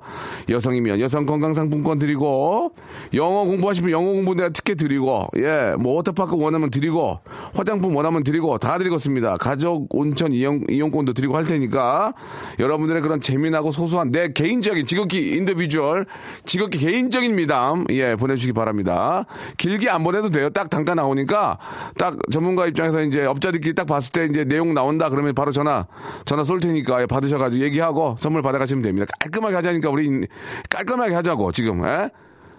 [0.49, 2.73] 여성이면 여성 건강상품권 드리고
[3.13, 5.75] 영어 공부하시면 영어 공부 내가 티켓 드리고 예.
[5.79, 7.19] 뭐 워터파크 원하면 드리고
[7.53, 9.37] 화장품 원하면 드리고 다 드리겠습니다.
[9.37, 12.13] 가족 온천 이용, 이용권도 드리고 할 테니까
[12.59, 16.05] 여러분들의 그런 재미나고 소소한 내 개인적인 지극히 individual
[16.45, 19.25] 지극히 개인적인 미담 예 보내주시기 바랍니다.
[19.57, 20.49] 길게 안 보내도 돼요.
[20.49, 21.57] 딱 단가 나오니까
[21.97, 25.87] 딱 전문가 입장에서 이제 업자들끼리 딱 봤을 때 이제 내용 나온다 그러면 바로 전화
[26.25, 29.07] 전화 쏠 테니까 받으셔가지고 얘기하고 선물 받아가시면 됩니다.
[29.19, 30.27] 깔끔하게 하자니까 우리
[30.69, 32.09] 깔끔하게 하자고 지금 에?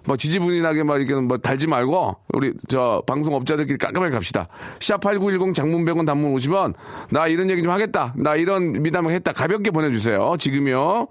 [0.05, 4.49] 뭐 지지분이나게 막 이렇게 뭐 달지 말고 우리 저 방송업자들끼리 깔끔하게 갑시다.
[4.79, 6.75] 샵8910 장문 100원 단문 50원
[7.11, 8.15] 나 이런 얘기 좀 하겠다.
[8.17, 9.33] 나 이런 미담을 했다.
[9.33, 10.37] 가볍게 보내주세요.
[10.39, 11.09] 지금요.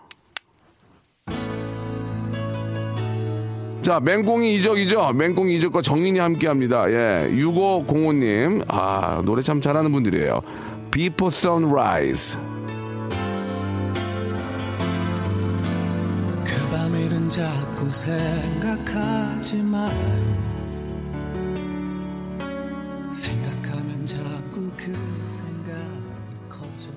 [3.88, 5.14] 자, 맹공이 이적이죠?
[5.14, 6.92] 맹공이 이적과 정인이 함께 합니다.
[6.92, 7.30] 예.
[7.32, 8.66] 6505님.
[8.68, 10.42] 아, 노래 참 잘하는 분들이에요.
[10.98, 12.36] Before Sunrise.
[16.44, 19.92] 그 밤일은 자꾸 생각하지만
[23.12, 24.92] 생각하면 자꾸 그
[25.28, 25.80] 생각이
[26.50, 26.90] 커져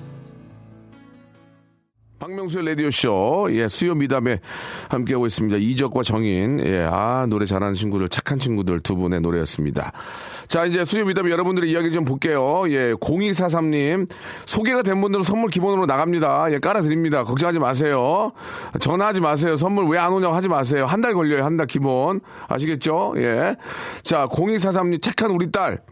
[2.19, 4.41] 박명수의 라디오쇼, 예, 수요 미담에
[4.89, 5.59] 함께하고 있습니다.
[5.59, 9.93] 이적과 정인, 예, 아, 노래 잘하는 친구들, 착한 친구들 두 분의 노래였습니다.
[10.51, 12.65] 자, 이제 수요 미담 여러분들의 이야기 좀 볼게요.
[12.71, 14.09] 예, 0243님,
[14.47, 16.51] 소개가 된 분들은 선물 기본으로 나갑니다.
[16.51, 17.23] 예, 깔아드립니다.
[17.23, 18.33] 걱정하지 마세요.
[18.81, 19.57] 전화하지 마세요.
[19.57, 20.87] 선물 왜 안 오냐고 하지 마세요.
[20.87, 21.45] 한 달 걸려요.
[21.45, 22.21] 한 달 기본.
[22.49, 23.15] 아시겠죠?
[23.19, 23.55] 예.
[24.03, 25.83] 자, 0243님, 착한 우리 딸.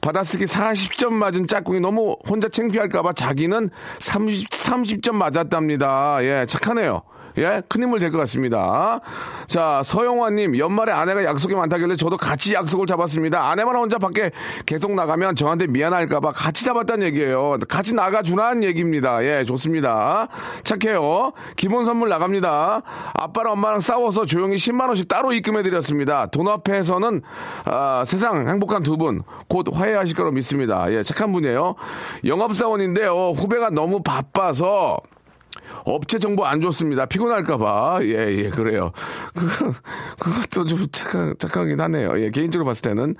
[0.00, 6.18] 받아쓰기 40점 맞은 짝꿍이 너무 혼자 창피할까봐 자기는 30, 30점 맞았답니다.
[6.22, 7.02] 예, 착하네요.
[7.38, 9.00] 예, 큰 힘을 될것 같습니다.
[9.46, 13.50] 자, 서영화님, 연말에 아내가 약속이 많다길래 저도 같이 약속을 잡았습니다.
[13.50, 14.30] 아내만 혼자 밖에
[14.66, 17.58] 계속 나가면 저한테 미안할까봐 같이 잡았다는 얘기예요.
[17.68, 19.24] 같이 나가주라는 얘기입니다.
[19.24, 20.28] 예, 좋습니다.
[20.62, 21.32] 착해요.
[21.56, 22.82] 기본 선물 나갑니다.
[23.14, 26.26] 아빠랑 엄마랑 싸워서 조용히 10만원씩 따로 입금해드렸습니다.
[26.26, 27.22] 돈 앞에서는,
[27.64, 30.90] 아, 세상 행복한 두 분, 곧 화해하실 거로 믿습니다.
[30.92, 31.74] 예, 착한 분이에요.
[32.24, 33.32] 영업사원인데요.
[33.36, 34.98] 후배가 너무 바빠서,
[35.84, 37.06] 업체 정보 안 줬습니다.
[37.06, 37.98] 피곤할까봐.
[38.02, 38.92] 예, 예, 그래요.
[39.34, 39.46] 그,
[40.18, 42.18] 그것도 좀 착한, 착하긴 하네요.
[42.20, 43.16] 예, 개인적으로 봤을 때는.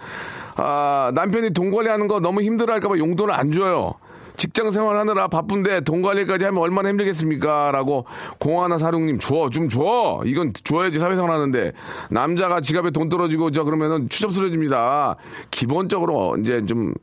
[0.57, 3.94] 아, 남편이 돈 관리하는 거 너무 힘들어 할까봐 용돈을 안 줘요.
[4.37, 7.70] 직장 생활 하느라 바쁜데 돈 관리까지 하면 얼마나 힘들겠습니까?
[7.70, 8.05] 라고
[8.38, 10.22] 공하나 사룡님 줘, 좀 줘.
[10.24, 11.72] 이건 줘야지 사회생활 하는데
[12.11, 15.16] 남자가 지갑에 돈 떨어지고 저 그러면은 추접스러집니다.
[15.53, 16.94] 기본적으로 이제 좀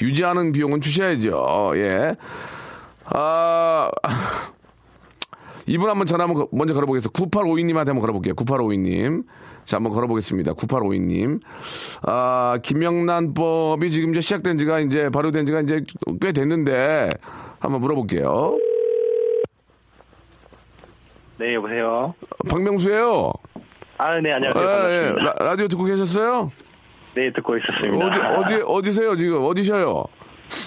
[0.00, 1.72] 유지하는 비용은 주셔야죠.
[1.76, 2.16] 예.
[3.04, 3.88] 아,
[5.72, 7.18] 이분 한번 전화 한번 거- 먼저 걸어보겠습니다.
[7.18, 8.34] 9852님한테 한번 걸어볼게요.
[8.34, 9.24] 9852님.
[9.64, 10.52] 자, 한번 걸어보겠습니다.
[10.52, 11.40] 9852님.
[12.02, 15.82] 아, 김영란법이 지금 이제 시작된 지가 이제 발효된 지가 이제
[16.20, 17.14] 꽤 됐는데
[17.58, 18.58] 한번 물어볼게요.
[21.38, 22.12] 네, 여보세요.
[22.50, 23.32] 박명수예요.
[23.96, 24.68] 아, 네, 안녕하세요.
[24.68, 25.06] 아, 예.
[25.06, 25.44] 반갑습니다.
[25.44, 26.48] 라, 디오 듣고 계셨어요?
[27.14, 28.06] 네, 듣고 있었습니다.
[28.06, 28.18] 어디
[28.56, 30.04] 어디 어디세요 지금 어디셔요?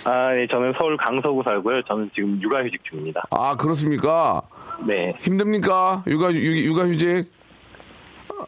[0.06, 1.84] 아, 네, 저는 서울 강서구 살고요.
[1.84, 3.24] 저는 지금 육아휴직 중입니다.
[3.30, 4.42] 아 그렇습니까?
[4.86, 5.16] 네.
[5.22, 6.04] 힘듭니까?
[6.08, 7.32] 육아 유- 육아 휴직?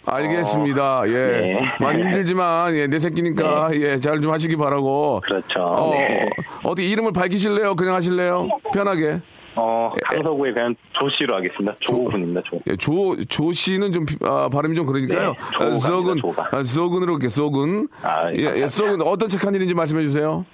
[0.06, 1.04] 알겠습니다.
[1.08, 1.12] 예.
[1.12, 1.62] 네.
[1.80, 5.22] 많이 힘들지만 예, 내 새끼니까 예, 잘 좀 하시기 바라고.
[5.26, 5.62] 그렇죠.
[5.62, 6.30] 어, 네.
[6.64, 7.76] 어떻게 이름을 밝히실래요?
[7.76, 8.48] 그냥 하실래요?
[8.74, 9.22] 편하게.
[9.56, 11.76] 어, 강서구에 그냥 조 씨로 하겠습니다.
[11.80, 12.60] 조군입니다, 조.
[12.68, 15.30] 예, 조, 조 씨는 좀, 피- 아, 발음이 좀 그러니까요.
[15.32, 15.72] 네, 조가 아,
[16.22, 16.50] 조가.
[16.52, 16.64] 아,
[17.04, 17.88] 이렇게 썩은.
[18.04, 18.68] 아, 예, 예.
[18.68, 19.02] 썩은.
[19.02, 20.46] 어떤 책 한 일인지 말씀해 주세요.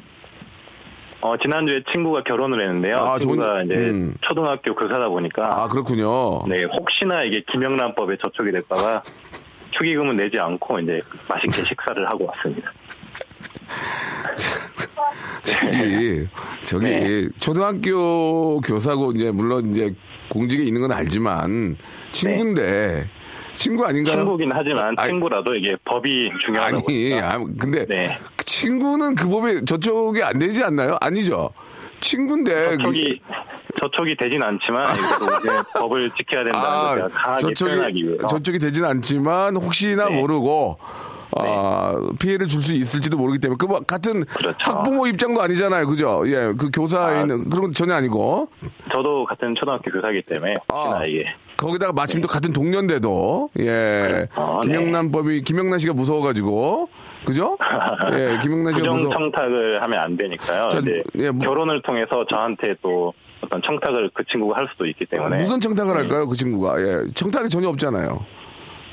[1.25, 2.97] 어, 지난주에 친구가 결혼을 했는데요.
[2.97, 4.13] 아, 친구가 좋은- 이제 음.
[4.21, 5.63] 초등학교 교사다 보니까.
[5.63, 6.45] 아, 그렇군요.
[6.49, 9.01] 네, 혹시나 이게 김영란법에 저촉이 될까봐
[9.71, 12.69] 축의금은 내지 않고 이제 맛있게 식사를 하고 왔습니다.
[15.45, 16.27] 저기,
[16.62, 17.29] 저기, 네.
[17.39, 19.93] 초등학교 교사고, 이제, 물론 이제,
[20.29, 21.77] 공직에 있는 건 알지만,
[22.12, 23.05] 친구인데,
[23.54, 24.16] 친구 아닌가요?
[24.18, 27.22] 친구긴 하지만 아니, 친구라도 이게 법이 중요하다 아니.
[27.22, 28.18] 아, 근데, 네.
[28.36, 30.98] 그 친구는 그 법에 저쪽이 안 되지 않나요?
[31.02, 31.52] 아니죠.
[32.02, 32.78] 친구인데.
[32.78, 33.22] 저촉이
[33.80, 38.86] 저촉이 되진 않지만 이제 법을 지켜야 된다는 걸 제가 강하게 표현하기 위해서 아, 저쪽이 되진
[38.86, 40.20] 않지만 혹시나 네.
[40.20, 40.78] 모르고
[41.36, 44.56] 아, 피해를 줄 수 있을지도 모르기 때문에 그뭐 같은 그렇죠.
[44.60, 46.24] 학부모 입장도 아니잖아요, 그죠?
[46.28, 47.22] 예, 그 교사에 아.
[47.22, 48.50] 있는 그런 건 전혀 아니고
[48.92, 51.02] 저도 같은 초등학교 교사이기 때문에 아.
[51.08, 51.26] 이게
[51.63, 54.60] 거기다가 마침 또 같은 동년대도 예, 그렇죠.
[54.63, 56.89] 김영란 법이 김영란 씨가 무서워가지고
[57.26, 57.58] 그죠?
[58.13, 59.13] 예, 김영란 씨가 부정 무서워.
[59.13, 60.67] 청탁을 하면 안 되니까요.
[60.69, 65.06] 자, 이제 예, 뭐- 결혼을 통해서 저한테 또 어떤 청탁을 그 친구가 할 수도 있기
[65.06, 66.82] 때문에 무슨 청탁을 할까요, 그 친구가?
[66.82, 68.26] 예, 청탁이 전혀 없잖아요.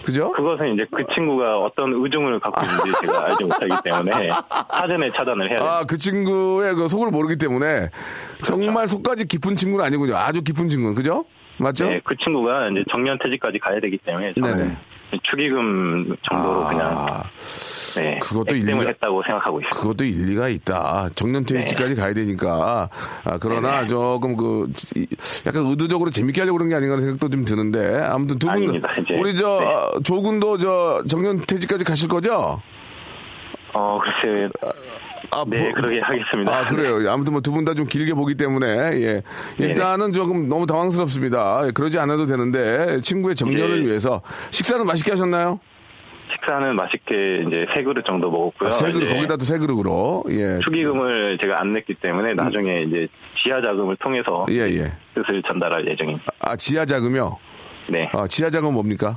[0.04, 0.32] 그죠?
[0.32, 4.30] 그것은 이제 그 친구가 어떤 의중을 갖고 있는지 제가 알지 못하기 때문에
[4.72, 5.68] 사전에 차단을 해야 돼요.
[5.68, 7.90] 아, 그 친구의 그 속을 모르기 때문에
[8.42, 10.16] 정말 속까지 깊은 친구는 아니군요.
[10.16, 11.26] 아주 깊은 친구는 그죠?
[11.60, 11.88] 맞죠?
[11.88, 14.76] 네, 그 친구가 이제 정년 퇴직까지 가야 되기 때문에 네네.
[15.24, 17.22] 축의금 정도로 아, 그냥
[17.96, 19.80] 네, 그것도 일리가- 했다고 생각하고 있습니다.
[19.80, 21.08] 그것도 일리가 있다.
[21.16, 22.88] 정년퇴직까지 가야 되니까.
[23.24, 23.86] 아, 그러나 네네.
[23.88, 25.08] 조금 그 이-
[25.46, 28.80] 약간 의도적으로 재밌게 하려고 그런 게 아닌가 하는 생각도 좀 드는데 아무튼 두 분.
[29.18, 29.66] 우리 저 네.
[29.66, 32.62] 아, 조군도 저 정년퇴직까지 가실 거죠?
[33.72, 34.68] 어, 글쎄, 아,
[35.48, 36.56] 네, 뭐- 그러게 하겠습니다.
[36.56, 37.10] 아, 그래요.
[37.10, 39.22] 아무튼 뭐 두 분 다 좀 길게 보기 때문에, 예.
[39.56, 39.70] 네네.
[39.72, 41.62] 일단은 조금 너무 당황스럽습니다.
[41.66, 43.86] 예, 그러지 않아도 되는데, 친구의 정년을 네.
[43.88, 45.60] 위해서 식사는 맛있게 하셨나요?
[46.32, 48.68] 식사는 맛있게 이제 세 그릇 정도 먹었고요.
[48.68, 50.58] 아, 세 그릇, 거기다 또세 그릇으로, 예.
[50.64, 53.08] 축의금을 제가 안 냈기 때문에 나중에 이제
[53.42, 54.92] 지하 자금을 통해서 예, 예.
[55.14, 56.26] 뜻을 전달할 예정입니다.
[56.40, 57.36] 아, 지하 자금이요?
[57.88, 58.08] 네.
[58.12, 59.16] 아, 지하 자금 뭡니까?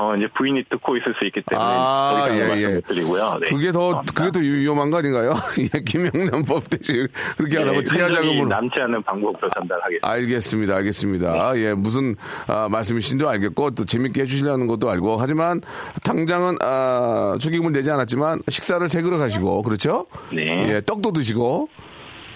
[0.00, 2.74] 어, 이제 부인이 듣고 있을 수 있기 때문에 아, 더 이상 예, 예.
[2.76, 3.32] 못 드리고요.
[3.42, 3.48] 네.
[3.50, 4.12] 그게 더, 죄송합니다.
[4.14, 5.34] 그게 더 위- 위험한 거 아닌가요?
[5.74, 8.48] 예, 김영란법 대신 그렇게 안 하고 네, 지하 흔적이 자금으로.
[8.48, 10.08] 남지 않는 방법으로 전달하겠습니다.
[10.10, 11.52] 알겠습니다, 알겠습니다.
[11.52, 11.60] 네.
[11.64, 15.60] 예, 무슨 아, 말씀이신지도 알겠고 또 재밌게 해주시려는 것도 알고 하지만
[16.04, 20.06] 당장은 아, 축의금을 내지 않았지만 식사를 세 그릇 하시고 그렇죠?
[20.32, 20.66] 네.
[20.76, 21.68] 예, 떡도 드시고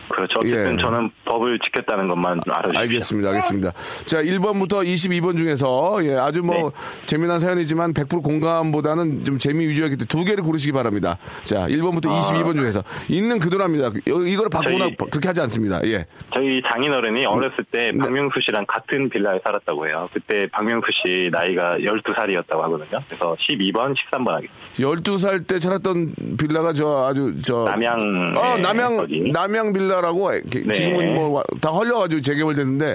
[0.08, 0.40] 그렇죠.
[0.40, 0.82] 어쨌든 예.
[0.82, 2.80] 저는 법을 지켰다는 것만 좀 알아주십시오.
[2.80, 3.72] 알겠습니다, 알겠습니다.
[4.06, 6.70] 자, 1번부터 22번 중에서 예, 아주 뭐 네.
[7.06, 11.18] 재미난 사연이지만 100% 공감보다는 좀 재미 위주였기 때문에 두 개를 고르시기 바랍니다.
[11.42, 12.18] 자, 1번부터 아.
[12.20, 13.90] 22번 중에서 있는 그대로입니다.
[14.06, 15.80] 이걸 바꾸거나 저희- 그렇게 하지 않습니다.
[15.84, 16.06] 예.
[16.32, 17.98] 저희 장인어른이 어렸을 때 네.
[17.98, 20.08] 박명수 씨랑 같은 빌라에 살았다고 해요.
[20.12, 23.00] 그때 박명수 씨 나이가 12살이었다고 하거든요.
[23.08, 24.54] 그래서 12번, 13번 하겠습니다.
[24.78, 28.34] 12살 때 살았던 빌라가 저 아주 저 남양.
[28.36, 29.30] 어, 네, 남양 거기.
[29.30, 30.72] 남양 빌라 라고 기- 네.
[30.74, 32.86] 지금은 뭐 다 헐려가지고 재개발됐는데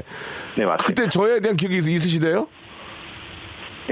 [0.57, 0.77] 네, 맞습니다.
[0.85, 2.47] 그때 저에 대한 기억이 있- 있으시대요?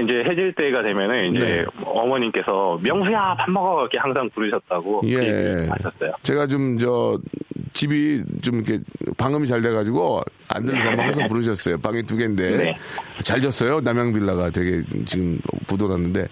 [0.00, 1.64] 이제 해질 때가 되면은 이제 네.
[1.84, 5.14] 어머님께서 명수야 밥 먹어 이렇게 항상 부르셨다고 예.
[5.14, 5.66] 예.
[5.68, 6.12] 하셨어요.
[6.22, 7.18] 제가 좀 저
[7.74, 8.80] 집이 좀 이렇게
[9.16, 11.78] 방음이 잘 돼가지고 안 들려서 항상 부르셨어요.
[11.78, 12.76] 방이 두 개인데 네.
[13.22, 13.80] 잘 졌어요.
[13.80, 16.28] 남양 빌라가 되게 지금 부도났는데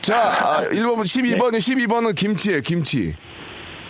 [0.00, 2.60] 자 아, 1번 12번에 12번은 김치예요.
[2.62, 3.14] 김치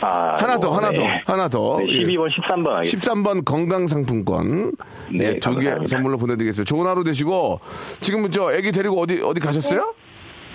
[0.05, 1.23] 아, 하나 더 뭐, 하나 네.
[1.25, 2.03] 더 하나 더 네, 예.
[2.03, 3.13] 12번, 13번 하겠습니다.
[3.13, 4.73] 13번 건강상품권
[5.13, 5.87] 네, 예, 두개 감사합니다.
[5.87, 6.69] 선물로 보내드리겠습니다.
[6.69, 7.61] 좋은 하루 되시고
[8.01, 9.95] 지금 저 애기 데리고 어디 어디 가셨어요?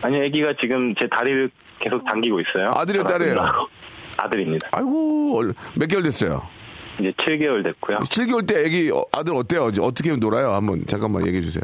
[0.01, 2.71] 아니 아기가 지금 제 다리를 계속 당기고 있어요.
[2.75, 3.35] 아들이요, 딸이에요?
[4.17, 4.67] 아들입니다.
[4.71, 6.41] 아이고 얼- 몇 개월 됐어요?
[6.99, 7.99] 이제 7개월 됐고요.
[7.99, 9.71] 7개월 때 애기 어, 아들 어때요?
[9.81, 10.51] 어떻게 놀아요?
[10.51, 11.63] 한번 잠깐만 얘기해 주세요.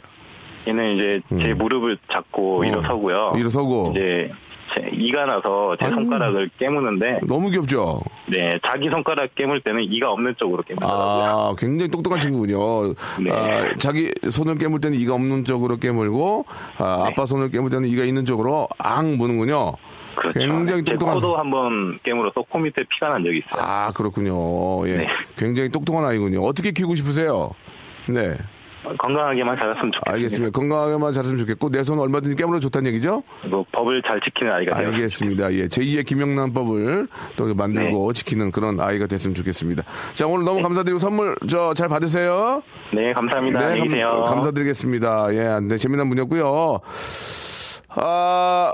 [0.67, 3.33] 얘는 이제 제 무릎을 잡고 어, 일어서고요.
[3.37, 3.93] 일어서고.
[3.95, 4.31] 이제
[4.73, 6.01] 제 이가 나서 제 아이고.
[6.01, 8.01] 손가락을 깨무는데 너무 귀엽죠?
[8.27, 11.03] 네 자기 손가락 깨물 때는 이가 없는 쪽으로 깨물더라고요.
[11.03, 12.93] 아, 굉장히 똑똑한 친구군요.
[13.23, 13.31] 네.
[13.31, 16.45] 아, 자기 손을 깨물 때는 이가 없는 쪽으로 깨물고,
[16.79, 17.11] 아, 네.
[17.11, 19.73] 아빠 손을 깨물 때는 이가 있는 쪽으로 앙 무는군요.
[20.15, 20.39] 그렇죠.
[20.39, 21.15] 굉장히 제 똑똑한.
[21.15, 23.61] 코도 한번 깨물어서 코 밑에 피가 난 적이 있어요.
[23.63, 24.87] 아, 그렇군요.
[24.87, 24.97] 예.
[24.97, 25.07] 네.
[25.35, 26.41] 굉장히 똑똑한 아이군요.
[26.41, 27.51] 어떻게 키우고 싶으세요?
[28.07, 28.35] 네.
[28.97, 30.11] 건강하게만 자랐으면 좋겠습니다.
[30.11, 30.59] 알겠습니다.
[30.59, 33.21] 건강하게만 자랐으면 좋겠고 내 손 얼마든지 깨물어 좋다는 얘기죠?
[33.49, 35.45] 뭐 법을 잘 지키는 아이가 되었습니다.
[35.45, 35.53] 알겠습니다.
[35.53, 39.83] 예, 제2의 김영란법을 또 만들고 지키는 그런 아이가 됐으면 좋겠습니다.
[40.13, 42.61] 자, 오늘 너무 감사드리고 선물 저 잘 받으세요.
[42.93, 43.59] 네, 감사합니다.
[43.59, 44.23] 안녕히 감- 계세요.
[44.27, 45.33] 감사드리겠습니다.
[45.35, 46.79] 예, 네, 재미난 분이었고요.
[47.89, 48.71] 아,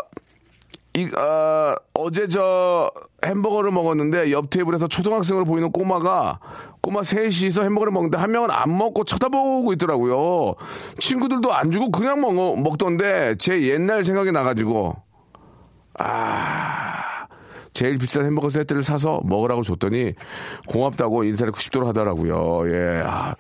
[0.98, 2.92] 이, 아, 어제 저
[3.26, 6.40] 햄버거를 먹었는데 옆 테이블에서 초등학생으로 보이는 꼬마가
[6.82, 10.56] 꼬마 셋이서 햄버거를 먹는데 한 명은 안 먹고 쳐다보고 있더라고요.
[11.00, 14.96] 친구들도 안 주고 그냥 먹, 먹던데 제 옛날 생각이 나가지고
[16.00, 17.28] 아,
[17.74, 20.14] 제일 비싼 햄버거 세트를 사서 먹으라고 줬더니
[20.68, 22.64] 고맙다고 인사를 90도로 하더라고요.
[22.72, 23.02] 예.
[23.06, 23.36] 아,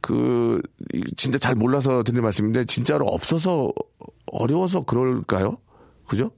[0.00, 0.60] 그,
[0.92, 3.70] 이- 진짜 잘 몰라서 드리는 말씀인데, 진짜로 없어서
[4.30, 5.56] 어려워서 그럴까요?
[6.06, 6.30] 그죠?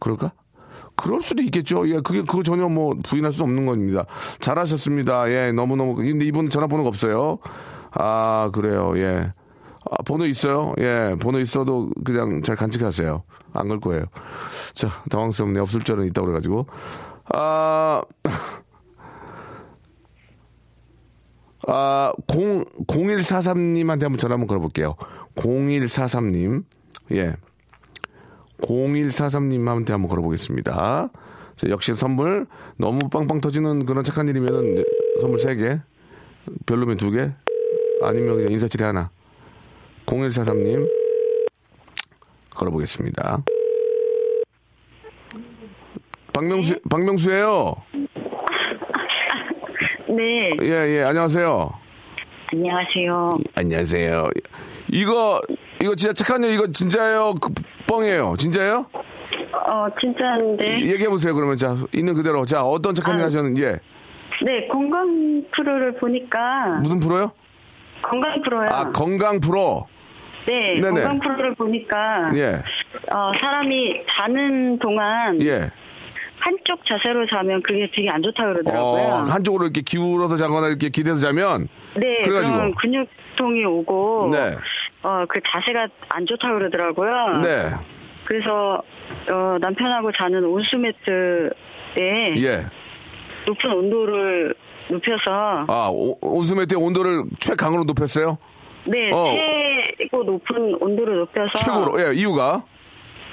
[0.00, 0.32] 그럴까?
[1.00, 1.88] 그럴 수도 있겠죠.
[1.88, 4.04] 예, 그게, 그거 전혀 뭐 부인할 수 없는 겁니다.
[4.40, 5.30] 잘하셨습니다.
[5.30, 5.94] 예, 너무 너무.
[5.94, 7.38] 근데 이분 전화번호가 없어요.
[7.92, 8.92] 아, 그래요.
[8.98, 9.32] 예.
[9.90, 10.74] 아, 번호 있어요?
[10.78, 13.22] 예, 번호 있어도 그냥 잘 간직하세요.
[13.52, 14.04] 안 걸 거예요.
[14.74, 15.58] 자, 당황스럽네.
[15.60, 16.66] 없을 줄은 있다고 그래가지고.
[17.32, 18.02] 아,
[21.66, 24.94] 아, 0, 0143님한테 한번 전화 한번 걸어볼게요.
[25.36, 26.64] 0143님.
[27.12, 27.36] 예.
[28.62, 31.10] 0143님한테 한번 걸어보겠습니다.
[31.56, 32.46] 자, 역시 선물
[32.76, 34.84] 너무 빵빵 터지는 그런 착한 일이면 은
[35.20, 35.80] 선물 3개.
[36.66, 37.32] 별로면 2개.
[38.02, 39.10] 아니면 그냥 인사치레 하나.
[40.06, 40.88] 0143님.
[42.54, 43.42] 걸어보겠습니다.
[46.32, 47.74] 박명수, 박명수예요
[50.08, 51.72] 네, 예, 예, 안녕하세요.
[52.52, 53.38] 안녕하세요.
[53.54, 54.30] 안녕하세요.
[54.92, 55.40] 이거,
[55.82, 57.34] 이거 진짜 착한 일, 이거 진짜예요?
[57.40, 57.52] 그,
[57.86, 58.34] 뻥이에요?
[58.38, 58.86] 진짜예요?
[59.52, 60.80] 어, 진짜인데.
[60.82, 61.56] 얘기해보세요, 그러면.
[61.56, 62.44] 자, 있는 그대로.
[62.44, 63.26] 자, 어떤 착한 일 아.
[63.26, 63.62] 하셨는지.
[63.62, 63.78] 예.
[64.44, 66.78] 네, 건강 프로를 보니까.
[66.82, 67.32] 무슨 프로요?
[68.02, 68.68] 건강 프로요.
[68.70, 69.86] 아, 건강 프로.
[70.46, 71.02] 네, 네네.
[71.02, 72.30] 건강 프로를 보니까.
[72.36, 72.62] 예.
[73.12, 75.40] 어, 사람이 자는 동안.
[75.42, 75.70] 예.
[76.38, 79.02] 한쪽 자세로 자면 그게 되게 안 좋다고 그러더라고요.
[79.02, 81.68] 어, 한쪽으로 이렇게 기울어서 자거나 이렇게 기대서 자면.
[81.96, 82.74] 네, 그래가지고.
[82.76, 84.30] 근육통이 오고.
[84.32, 84.56] 네.
[85.02, 87.40] 어, 그 자세가 안 좋다고 그러더라고요.
[87.42, 87.70] 네.
[88.24, 88.82] 그래서,
[89.30, 92.34] 어, 남편하고 자는 온수 매트에.
[92.36, 92.66] 예.
[93.46, 94.54] 높은 온도를
[94.90, 95.64] 높여서.
[95.68, 98.38] 아, 오- 온수 매트 온도를 최강으로 높였어요?
[98.86, 99.34] 네, 어.
[99.98, 102.00] 최고 높은 온도를 높여서 최고로.
[102.08, 102.62] 예, 이유가?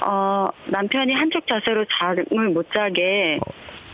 [0.01, 3.39] 어, 남편이 한쪽 자세로 잠을 못 자게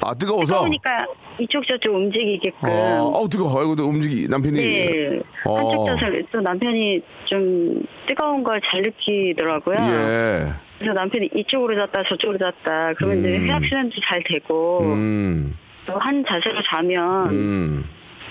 [0.01, 0.53] 아, 뜨거워서?
[0.55, 1.05] 뜨거우니까
[1.39, 3.59] 이쪽 저쪽 움직이게끔 어, 어우, 뜨거워.
[3.59, 4.61] 아이고, 움직이, 남편이.
[4.61, 5.55] 네, 어.
[5.57, 9.77] 한쪽 자세로 또 남편이 좀 뜨거운 걸 잘 느끼더라고요.
[9.79, 10.49] 예.
[10.77, 13.49] 그래서 남편이 이쪽으로 잤다 저쪽으로 잤다 그러면 이제 음.
[13.49, 15.57] 혈액순환도 잘 되고 음.
[15.85, 17.85] 또한 자세로 자면 음.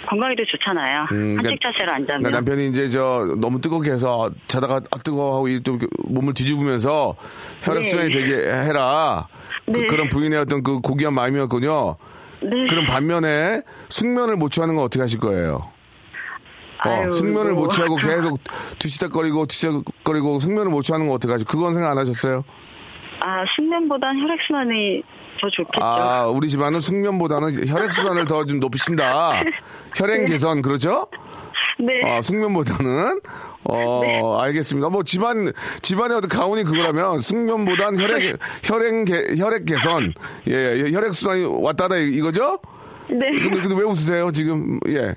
[0.08, 1.06] 건강에도 좋잖아요.
[1.12, 2.22] 음, 그러니까- 자세로 안 자면.
[2.22, 7.14] 그러니까 남편이 이제 저 너무 뜨겁게 해서 자다가 아 뜨거워하고 이좀 몸을 뒤집으면서
[7.62, 8.18] 혈액순환이 네.
[8.18, 9.28] 되게 해라.
[9.66, 9.86] 네.
[9.86, 11.96] 그, 런 부인의 어떤 그 고귀한 마음이었군요.
[12.42, 12.66] 네.
[12.68, 15.70] 그럼 반면에 숙면을 못 취하는 건 어떻게 하실 거예요?
[16.84, 17.64] 어, 아유, 숙면을 뭐.
[17.64, 18.40] 못 취하고 계속
[18.80, 21.44] 뒤치다거리고 뒤치다거리고 숙면을 못 취하는 건 어떻게 하죠?
[21.44, 22.42] 그건 생각 안 하셨어요?
[23.24, 25.02] 아, 숙면보단 혈액순환이
[25.40, 25.82] 더 좋겠죠.
[25.84, 29.42] 아, 우리 집안은 숙면보다는 혈액순환을 더 좀 높이신다.
[29.96, 31.06] 혈행 개선, 그렇죠?
[31.78, 32.00] 네.
[32.04, 33.20] 어, 숙면보다는
[33.64, 34.88] 어 알겠습니다.
[34.88, 40.12] 뭐 집안 집안의 어떤 가훈이 그거라면 숙면보단 혈액 혈액 개, 혈액 개선
[40.48, 40.52] 예,
[40.84, 42.58] 예 혈액 순환이 왔다다 이- 이거죠?
[43.08, 43.18] 네.
[43.40, 45.14] 근데, 근데 왜 웃으세요 지금 예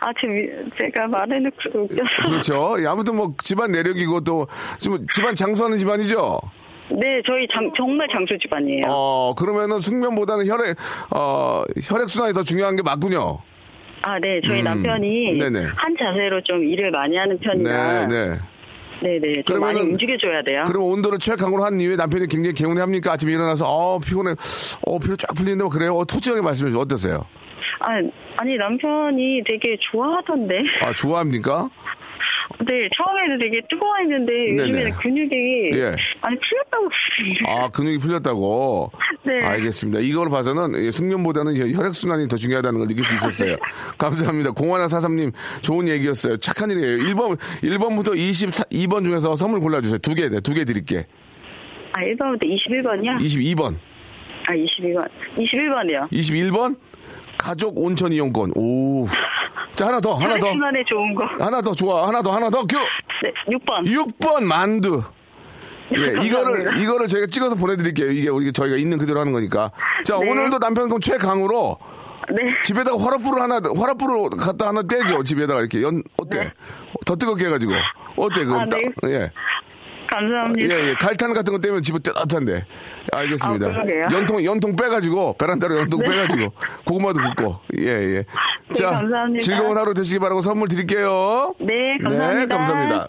[0.00, 0.48] 아, 제, 미-
[0.80, 2.10] 제가 말해놓고 웃겨서.
[2.30, 2.76] 그렇죠.
[2.82, 4.46] 예, 아무튼 뭐 집안 내력이고 또
[4.78, 6.40] 지금 집안 장수하는 집안이죠.
[6.92, 8.82] 네, 저희 장, 정말 장수 집안이에요.
[8.88, 10.76] 어 그러면은 숙면보다는 혈액
[11.14, 13.38] 어 혈액 순환이 더 중요한 게 맞군요.
[14.02, 15.66] 아, 네, 저희 음, 남편이 네네.
[15.76, 18.06] 한 자세로 좀 일을 많이 하는 편이라.
[18.06, 18.38] 네, 네.
[19.02, 19.42] 네네.
[19.46, 20.64] 좀 많이 움직여줘야 돼요.
[20.66, 23.12] 그럼 온도를 최강으로 한 이후에 남편이 굉장히 개운해 합니까?
[23.12, 24.34] 아침에 일어나서 어 피곤해,
[24.86, 25.94] 어 피로 쫙 풀리는데 뭐 그래요?
[25.96, 26.80] 어, 솔직하게 말씀해 주세요.
[26.82, 27.26] 어떠세요?
[27.80, 27.88] 아,
[28.36, 30.54] 아니, 남편이 되게 좋아하던데.
[30.82, 31.70] 아 좋아합니까?
[32.66, 34.62] 네, 처음에는 되게 뜨거워했는데 네네.
[34.68, 35.96] 요즘에는 근육이 예.
[36.20, 36.88] 많이 풀렸다고.
[37.46, 38.92] 아 근육이 풀렸다고.
[39.24, 39.40] 네.
[39.46, 40.00] 알겠습니다.
[40.00, 43.56] 이걸 봐서는 예, 숙면보다는 혈- 혈액 순환이 더 중요하다는 걸 느낄 수 있었어요.
[43.96, 44.50] 감사합니다.
[44.50, 45.32] 공하나 사삼님
[45.62, 46.36] 좋은 얘기였어요.
[46.36, 46.98] 착한 일이에요.
[47.14, 49.98] 1번 1번부터 22번 중에서 선물 골라주세요.
[49.98, 51.06] 두 개, 두개 드릴게.
[51.92, 53.18] 아, 1번부터 21번이요?
[53.20, 53.74] 22번,
[54.46, 55.08] 아, 22번.
[55.36, 56.10] 21번이요.
[56.12, 56.76] 21번
[57.38, 58.52] 가족 온천 이용권.
[58.54, 59.06] 오.
[59.80, 61.24] 자 하나 더, 하나 더, 혈액순환에 좋은 거.
[61.42, 62.60] 하나 더 좋아, 하나 더, 하나 더.
[62.66, 62.76] 큐.
[63.22, 63.86] 네, 6번.
[63.86, 65.02] 6번 만두.
[65.96, 66.20] 예.
[66.22, 68.10] 이거를 이거를 저희가 찍어서 보내드릴게요.
[68.10, 69.70] 이게 우리 저희가 있는 그대로 하는 거니까.
[70.04, 70.30] 자 네.
[70.30, 71.78] 오늘도 남편 그 최강으로
[72.28, 72.50] 네.
[72.62, 75.24] 집에다가 화롯불을 하나, 화롯불을 갖다 하나 떼죠.
[75.24, 76.52] 집에다가 이렇게 연, 어때?
[77.06, 77.72] 더 뜨겁게 해가지고.
[78.16, 78.60] 어때, 그거?
[78.60, 78.82] 아, 네.
[79.00, 79.32] 딱, 예.
[80.10, 80.74] 감사합니다.
[80.74, 80.94] 예, 예.
[80.94, 82.64] 갈탄 같은 거 떼면 집에 따뜻한데.
[83.12, 83.66] 알겠습니다.
[83.68, 84.12] 아.
[84.12, 86.10] 연통, 연통 빼가지고, 베란다로 연통 네.
[86.10, 86.52] 빼가지고,
[86.84, 87.60] 고구마도 굽고.
[87.78, 88.24] 예, 예.
[88.68, 89.40] 네, 감사합니다.
[89.40, 91.54] 즐거운 하루 되시기 바라고 선물 드릴게요.
[91.60, 92.46] 네, 감사합니다.
[92.46, 93.08] 네, 감사합니다.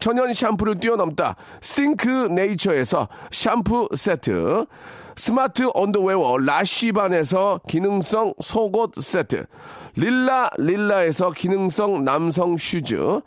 [0.00, 1.36] 천연 샴푸를 뛰어넘다.
[1.60, 4.66] 싱크 네이처에서 샴푸 세트,
[5.16, 9.46] 스마트 언더웨어 라쉬반에서 기능성 속옷 세트,
[9.96, 13.20] 릴라 릴라에서 기능성 남성 슈즈,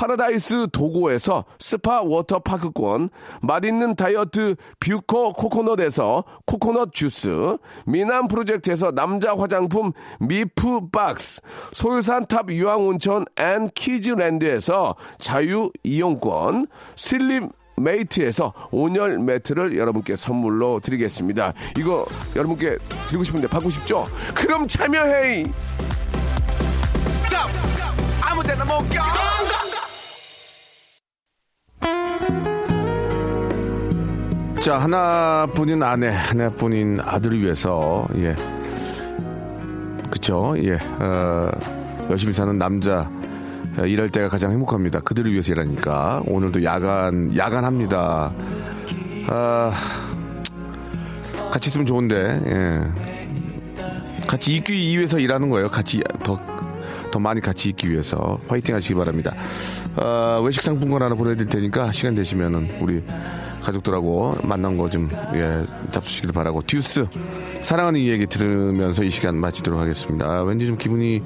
[0.00, 3.10] 파라다이스 도고에서 스파 워터파크권,
[3.42, 11.42] 맛있는 다이어트 뷰코 코코넛에서 코코넛 주스, 미남 프로젝트에서 남자 화장품 미프 박스,
[11.72, 21.52] 소요산 탑 유황온천 앤 키즈랜드에서 자유 이용권, 슬립 메이트에서 온열 매트를 여러분께 선물로 드리겠습니다.
[21.76, 22.78] 이거 여러분께
[23.08, 24.06] 드리고 싶은데 받고 싶죠?
[24.34, 25.44] 그럼 참여해!
[28.22, 29.69] 아무 데나 못 가.
[34.70, 38.36] 자, 하나뿐인 아내, 하나뿐인 아들을 위해서, 예.
[40.08, 40.78] 그쵸, 예.
[41.00, 41.50] 어,
[42.08, 43.10] 열심히 사는 남자,
[43.76, 45.00] 어, 일할 때가 가장 행복합니다.
[45.00, 46.22] 그들을 위해서 일하니까.
[46.24, 48.32] 오늘도 야간, 야간 합니다.
[49.26, 49.72] 아,
[51.50, 54.24] 같이 있으면 좋은데, 예.
[54.28, 55.68] 같이 있기 위해서 일하는 거예요.
[55.68, 56.38] 같이 더,
[57.10, 58.38] 더 많이 같이 있기 위해서.
[58.46, 59.34] 화이팅 하시기 바랍니다.
[59.96, 63.02] 어, 외식 상품권 하나 보내드릴 테니까 시간 되시면은 우리
[63.60, 66.62] 가족들하고 만난 거 좀, 예, 잡수시길 바라고.
[66.62, 67.06] 듀스,
[67.60, 70.26] 사랑하는 이 얘기 들으면서 이 시간 마치도록 하겠습니다.
[70.26, 71.22] 아, 왠지 좀 기분이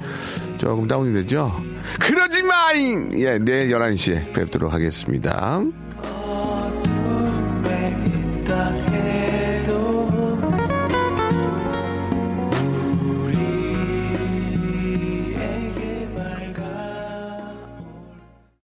[0.57, 1.51] 조금 다운이 되죠?
[1.99, 3.11] 그러지 마잉!
[3.19, 5.61] 예, 내일 11시에 뵙도록 하겠습니다.